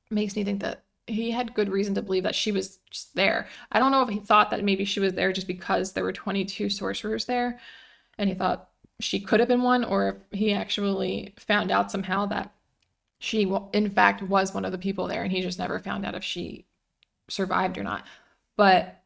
makes 0.10 0.36
me 0.36 0.44
think 0.44 0.62
that 0.62 0.84
he 1.06 1.32
had 1.32 1.54
good 1.54 1.70
reason 1.70 1.96
to 1.96 2.02
believe 2.02 2.24
that 2.24 2.36
she 2.36 2.52
was 2.52 2.80
just 2.90 3.16
there. 3.16 3.48
I 3.72 3.80
don't 3.80 3.92
know 3.92 4.04
if 4.04 4.10
he 4.10 4.20
thought 4.20 4.52
that 4.52 4.64
maybe 4.64 4.86
she 4.86 5.00
was 5.00 5.14
there 5.14 5.32
just 5.32 5.48
because 5.48 5.94
there 5.94 6.04
were 6.04 6.14
22 6.14 6.70
sorcerers 6.70 7.26
there 7.26 7.60
and 8.18 8.30
he 8.30 8.36
thought 8.36 8.69
she 9.00 9.20
could 9.20 9.40
have 9.40 9.50
been 9.50 9.64
one, 9.64 9.84
or 9.84 10.10
if 10.10 10.16
he 10.40 10.54
actually 10.54 11.34
found 11.38 11.72
out 11.72 11.92
somehow 11.92 12.26
that 12.28 12.54
she, 13.20 13.52
in 13.74 13.90
fact, 13.90 14.22
was 14.22 14.54
one 14.54 14.66
of 14.66 14.72
the 14.72 14.78
people 14.78 15.08
there, 15.08 15.24
and 15.24 15.32
he 15.32 15.42
just 15.42 15.60
never 15.60 15.80
found 15.80 16.06
out 16.06 16.16
if 16.16 16.24
she 16.24 16.66
survived 17.30 17.78
or 17.78 17.84
not. 17.84 18.06
But 18.58 19.02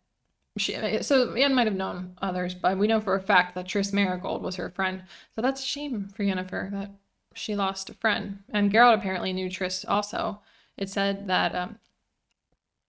she, 0.58 1.02
so 1.02 1.36
Yen 1.36 1.56
might 1.56 1.68
have 1.68 1.76
known 1.76 2.16
others, 2.22 2.54
but 2.54 2.78
we 2.78 2.88
know 2.88 3.02
for 3.02 3.16
a 3.16 3.22
fact 3.22 3.56
that 3.56 3.68
Triss 3.68 3.92
Merigold 3.92 4.42
was 4.42 4.56
her 4.56 4.70
friend. 4.70 5.04
So 5.36 5.42
that's 5.42 5.62
a 5.62 5.66
shame 5.66 6.10
for 6.10 6.24
Yennefer 6.24 6.72
that 6.72 6.92
she 7.34 7.56
lost 7.56 7.90
a 7.90 7.96
friend. 7.96 8.40
And 8.50 8.72
Geralt 8.72 8.96
apparently 8.96 9.34
knew 9.34 9.50
Tris 9.50 9.84
also. 9.86 10.42
It 10.78 10.90
said 10.90 11.28
that 11.28 11.56
um, 11.56 11.80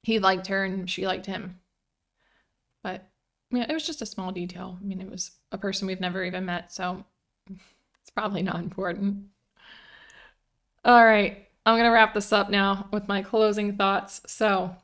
he 0.02 0.18
liked 0.18 0.46
her 0.48 0.64
and 0.64 0.88
she 0.88 1.06
liked 1.06 1.26
him. 1.26 1.60
But 2.82 3.08
yeah, 3.56 3.66
it 3.68 3.72
was 3.72 3.86
just 3.86 4.02
a 4.02 4.06
small 4.06 4.32
detail. 4.32 4.78
I 4.80 4.84
mean, 4.84 5.00
it 5.00 5.10
was 5.10 5.32
a 5.52 5.58
person 5.58 5.86
we've 5.86 6.00
never 6.00 6.24
even 6.24 6.44
met, 6.44 6.72
so 6.72 7.04
it's 7.50 8.10
probably 8.14 8.42
not 8.42 8.56
important. 8.56 9.26
All 10.84 11.04
right, 11.04 11.46
I'm 11.64 11.74
going 11.74 11.84
to 11.88 11.94
wrap 11.94 12.14
this 12.14 12.32
up 12.32 12.50
now 12.50 12.88
with 12.92 13.08
my 13.08 13.22
closing 13.22 13.76
thoughts. 13.76 14.20
So, 14.26 14.76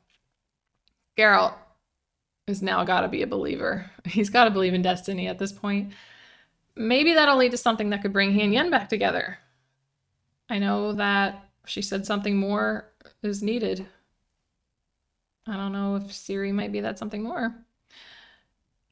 Geralt 1.16 1.54
has 2.48 2.62
now 2.62 2.84
got 2.84 3.02
to 3.02 3.08
be 3.08 3.22
a 3.22 3.26
believer. 3.26 3.90
He's 4.04 4.30
got 4.30 4.44
to 4.44 4.50
believe 4.50 4.74
in 4.74 4.82
destiny 4.82 5.28
at 5.28 5.38
this 5.38 5.52
point. 5.52 5.92
Maybe 6.76 7.12
that'll 7.12 7.36
lead 7.36 7.50
to 7.50 7.56
something 7.56 7.90
that 7.90 8.02
could 8.02 8.12
bring 8.12 8.32
he 8.32 8.42
and 8.42 8.54
Yen 8.54 8.70
back 8.70 8.88
together. 8.88 9.38
I 10.48 10.58
know 10.58 10.92
that 10.92 11.44
she 11.66 11.82
said 11.82 12.06
something 12.06 12.36
more 12.36 12.90
is 13.22 13.42
needed. 13.42 13.86
I 15.46 15.56
don't 15.56 15.72
know 15.72 15.96
if 15.96 16.04
Ciri 16.04 16.52
might 16.52 16.72
be 16.72 16.80
that 16.80 16.98
something 16.98 17.22
more. 17.22 17.54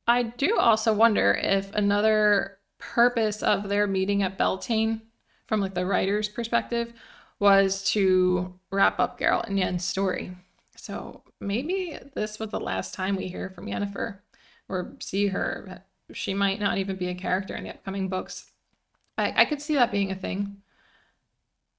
I 0.08 0.22
do 0.22 0.58
also 0.58 0.94
wonder 0.94 1.34
if 1.34 1.72
another 1.74 2.58
purpose 2.78 3.42
of 3.42 3.68
their 3.68 3.86
meeting 3.86 4.22
at 4.22 4.38
Beltane, 4.38 5.02
from 5.46 5.60
like 5.60 5.74
the 5.74 5.84
writer's 5.84 6.30
perspective, 6.30 6.94
was 7.38 7.84
to 7.90 8.58
wrap 8.70 8.98
up 8.98 9.20
Geralt 9.20 9.46
and 9.46 9.58
Yen's 9.58 9.84
story. 9.84 10.34
So 10.76 11.22
maybe 11.40 11.98
this 12.14 12.38
was 12.38 12.48
the 12.48 12.58
last 12.58 12.94
time 12.94 13.16
we 13.16 13.28
hear 13.28 13.50
from 13.50 13.66
Yennefer 13.66 14.20
or 14.66 14.96
see 15.00 15.26
her. 15.28 15.84
She 16.14 16.32
might 16.32 16.58
not 16.58 16.78
even 16.78 16.96
be 16.96 17.08
a 17.08 17.14
character 17.14 17.54
in 17.54 17.64
the 17.64 17.70
upcoming 17.70 18.08
books. 18.08 18.50
I, 19.18 19.42
I 19.42 19.44
could 19.44 19.60
see 19.60 19.74
that 19.74 19.92
being 19.92 20.10
a 20.10 20.16
thing. 20.16 20.62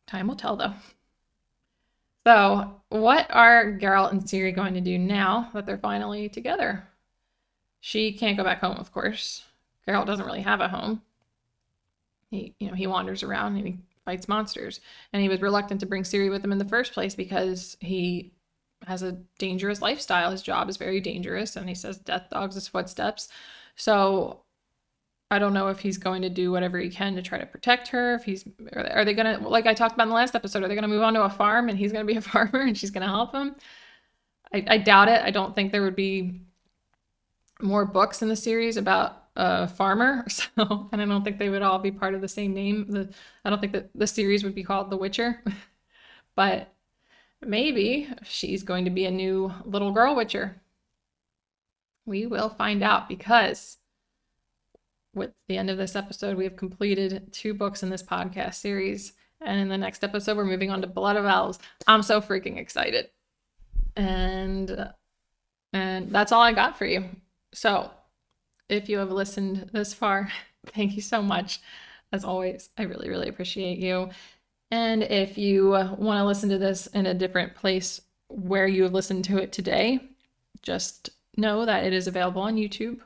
Time 0.05 0.27
will 0.27 0.35
tell, 0.35 0.55
though. 0.55 0.73
So, 2.27 2.81
what 2.89 3.25
are 3.31 3.77
Geralt 3.79 4.11
and 4.11 4.21
Ciri 4.21 4.53
going 4.53 4.75
to 4.75 4.81
do 4.81 4.99
now 4.99 5.49
that 5.53 5.65
they're 5.65 5.77
finally 5.79 6.29
together? 6.29 6.88
She 7.79 8.11
can't 8.13 8.37
go 8.37 8.43
back 8.43 8.59
home, 8.59 8.77
of 8.77 8.91
course. 8.91 9.43
Geralt 9.87 10.05
doesn't 10.05 10.25
really 10.25 10.41
have 10.41 10.61
a 10.61 10.67
home. 10.67 11.01
He, 12.29 12.53
you 12.59 12.67
know, 12.67 12.75
he 12.75 12.87
wanders 12.87 13.23
around 13.23 13.55
and 13.55 13.65
he 13.65 13.77
fights 14.05 14.27
monsters. 14.27 14.81
And 15.13 15.21
he 15.21 15.29
was 15.29 15.41
reluctant 15.41 15.79
to 15.79 15.85
bring 15.85 16.03
Ciri 16.03 16.29
with 16.29 16.43
him 16.43 16.51
in 16.51 16.57
the 16.57 16.65
first 16.65 16.93
place 16.93 17.15
because 17.15 17.77
he 17.79 18.31
has 18.87 19.03
a 19.03 19.17
dangerous 19.37 19.81
lifestyle. 19.81 20.31
His 20.31 20.41
job 20.41 20.69
is 20.69 20.77
very 20.77 20.99
dangerous, 21.01 21.55
and 21.55 21.67
he 21.67 21.75
says 21.75 21.97
death 21.97 22.27
dogs 22.31 22.55
his 22.55 22.67
footsteps. 22.67 23.29
So 23.75 24.41
I 25.31 25.39
don't 25.39 25.53
know 25.53 25.67
if 25.67 25.79
he's 25.79 25.97
going 25.97 26.21
to 26.23 26.29
do 26.29 26.51
whatever 26.51 26.79
he 26.79 26.89
can 26.89 27.15
to 27.15 27.21
try 27.21 27.37
to 27.37 27.45
protect 27.45 27.89
her. 27.89 28.15
If 28.15 28.23
he's, 28.23 28.45
are 28.73 29.05
they 29.05 29.13
to, 29.25 29.47
like 29.47 29.67
I 29.67 29.73
talked 29.73 29.93
about 29.93 30.03
in 30.03 30.09
the 30.09 30.15
last 30.15 30.35
episode, 30.35 30.63
are 30.63 30.67
they 30.67 30.75
to 30.83 30.87
move 30.87 31.03
on 31.03 31.13
to 31.13 31.23
a 31.23 31.29
farm 31.29 31.69
and 31.69 31.77
he's 31.77 31.91
to 32.05 32.13
be 32.13 32.17
a 32.17 32.21
farmer 32.33 32.61
and 32.61 32.77
she's 32.77 32.91
to 33.05 33.07
help 33.07 33.33
him? 33.33 33.55
I, 34.53 34.65
I 34.67 34.77
doubt 34.79 35.07
it. 35.07 35.21
I 35.23 35.29
don't 35.29 35.53
think 35.53 35.71
there 35.71 35.83
would 35.83 35.95
be 35.95 36.41
more 37.61 37.85
books 37.85 38.21
in 38.21 38.29
the 38.29 38.35
series 38.35 38.77
about 38.77 39.25
a 39.35 39.67
farmer. 39.67 40.25
So, 40.57 40.89
and 40.91 41.01
I 41.01 41.05
don't 41.05 41.23
think 41.23 41.39
they 41.39 41.49
would 41.49 41.61
all 41.61 41.79
be 41.79 41.91
part 41.91 42.13
of 42.13 42.21
the 42.21 42.27
same 42.27 42.53
name. 42.53 42.85
The, 42.89 43.09
I 43.45 43.49
don't 43.49 43.59
think 43.59 43.73
that 43.73 43.89
the 43.95 44.07
series 44.07 44.43
would 44.43 44.55
be 44.55 44.63
called 44.63 44.89
The 44.89 44.97
Witcher, 44.97 45.41
but 46.35 46.73
maybe 47.41 48.09
she's 48.23 48.63
going 48.63 48.85
to 48.85 48.91
be 48.91 49.05
a 49.05 49.11
new 49.11 49.53
little 49.63 49.91
girl 49.91 50.15
Witcher. 50.15 50.61
We 52.05 52.25
will 52.25 52.49
find 52.49 52.83
out 52.83 53.07
because 53.07 53.77
with 55.13 55.31
the 55.47 55.57
end 55.57 55.69
of 55.69 55.77
this 55.77 55.95
episode, 55.95 56.37
we 56.37 56.43
have 56.43 56.55
completed 56.55 57.31
two 57.31 57.53
books 57.53 57.83
in 57.83 57.89
this 57.89 58.03
podcast 58.03 58.55
series. 58.55 59.13
And 59.41 59.59
in 59.59 59.69
the 59.69 59.77
next 59.77 60.03
episode, 60.03 60.35
we're 60.35 60.45
moving 60.45 60.71
on 60.71 60.81
to 60.81 60.87
Blood 60.87 61.15
of 61.15 61.25
Elves. 61.25 61.59
I'm 61.87 62.03
so 62.03 62.19
freaking 62.19 62.57
excited. 62.57 63.09
And 63.95 64.89
and 65.71 66.11
that's 66.11 66.31
all 66.31 66.41
I 66.41 66.53
got 66.53 66.77
for 66.77 66.85
you. 66.85 67.05
So, 67.53 67.91
if 68.67 68.89
you 68.89 68.99
have 68.99 69.11
listened 69.11 69.69
this 69.73 69.93
far, 69.93 70.31
thank 70.67 70.95
you 70.95 71.01
so 71.01 71.21
much. 71.21 71.59
As 72.11 72.23
always, 72.23 72.69
I 72.77 72.83
really 72.83 73.09
really 73.09 73.29
appreciate 73.29 73.77
you. 73.77 74.09
And 74.71 75.03
if 75.03 75.37
you 75.37 75.69
want 75.69 76.19
to 76.19 76.25
listen 76.25 76.49
to 76.49 76.57
this 76.57 76.87
in 76.87 77.05
a 77.05 77.13
different 77.13 77.55
place 77.55 78.01
where 78.27 78.67
you 78.67 78.83
have 78.83 78.93
listened 78.93 79.25
to 79.25 79.37
it 79.37 79.51
today, 79.51 79.99
just 80.61 81.09
know 81.37 81.65
that 81.65 81.85
it 81.85 81.93
is 81.93 82.07
available 82.07 82.41
on 82.41 82.55
YouTube 82.55 82.99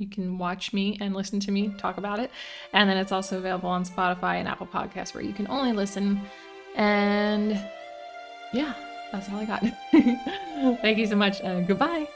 you 0.00 0.08
can 0.08 0.38
watch 0.38 0.72
me 0.72 0.96
and 1.00 1.14
listen 1.14 1.38
to 1.40 1.52
me 1.52 1.68
talk 1.78 1.98
about 1.98 2.18
it. 2.18 2.30
And 2.72 2.88
then 2.88 2.96
it's 2.96 3.12
also 3.12 3.38
available 3.38 3.68
on 3.68 3.84
Spotify 3.84 4.36
and 4.36 4.48
Apple 4.48 4.66
Podcasts 4.66 5.14
where 5.14 5.22
you 5.22 5.32
can 5.32 5.46
only 5.48 5.72
listen. 5.72 6.20
And 6.74 7.52
yeah, 8.52 8.74
that's 9.12 9.28
all 9.28 9.36
I 9.36 9.44
got. 9.44 9.62
Thank 10.80 10.98
you 10.98 11.06
so 11.06 11.16
much. 11.16 11.42
Goodbye. 11.42 12.08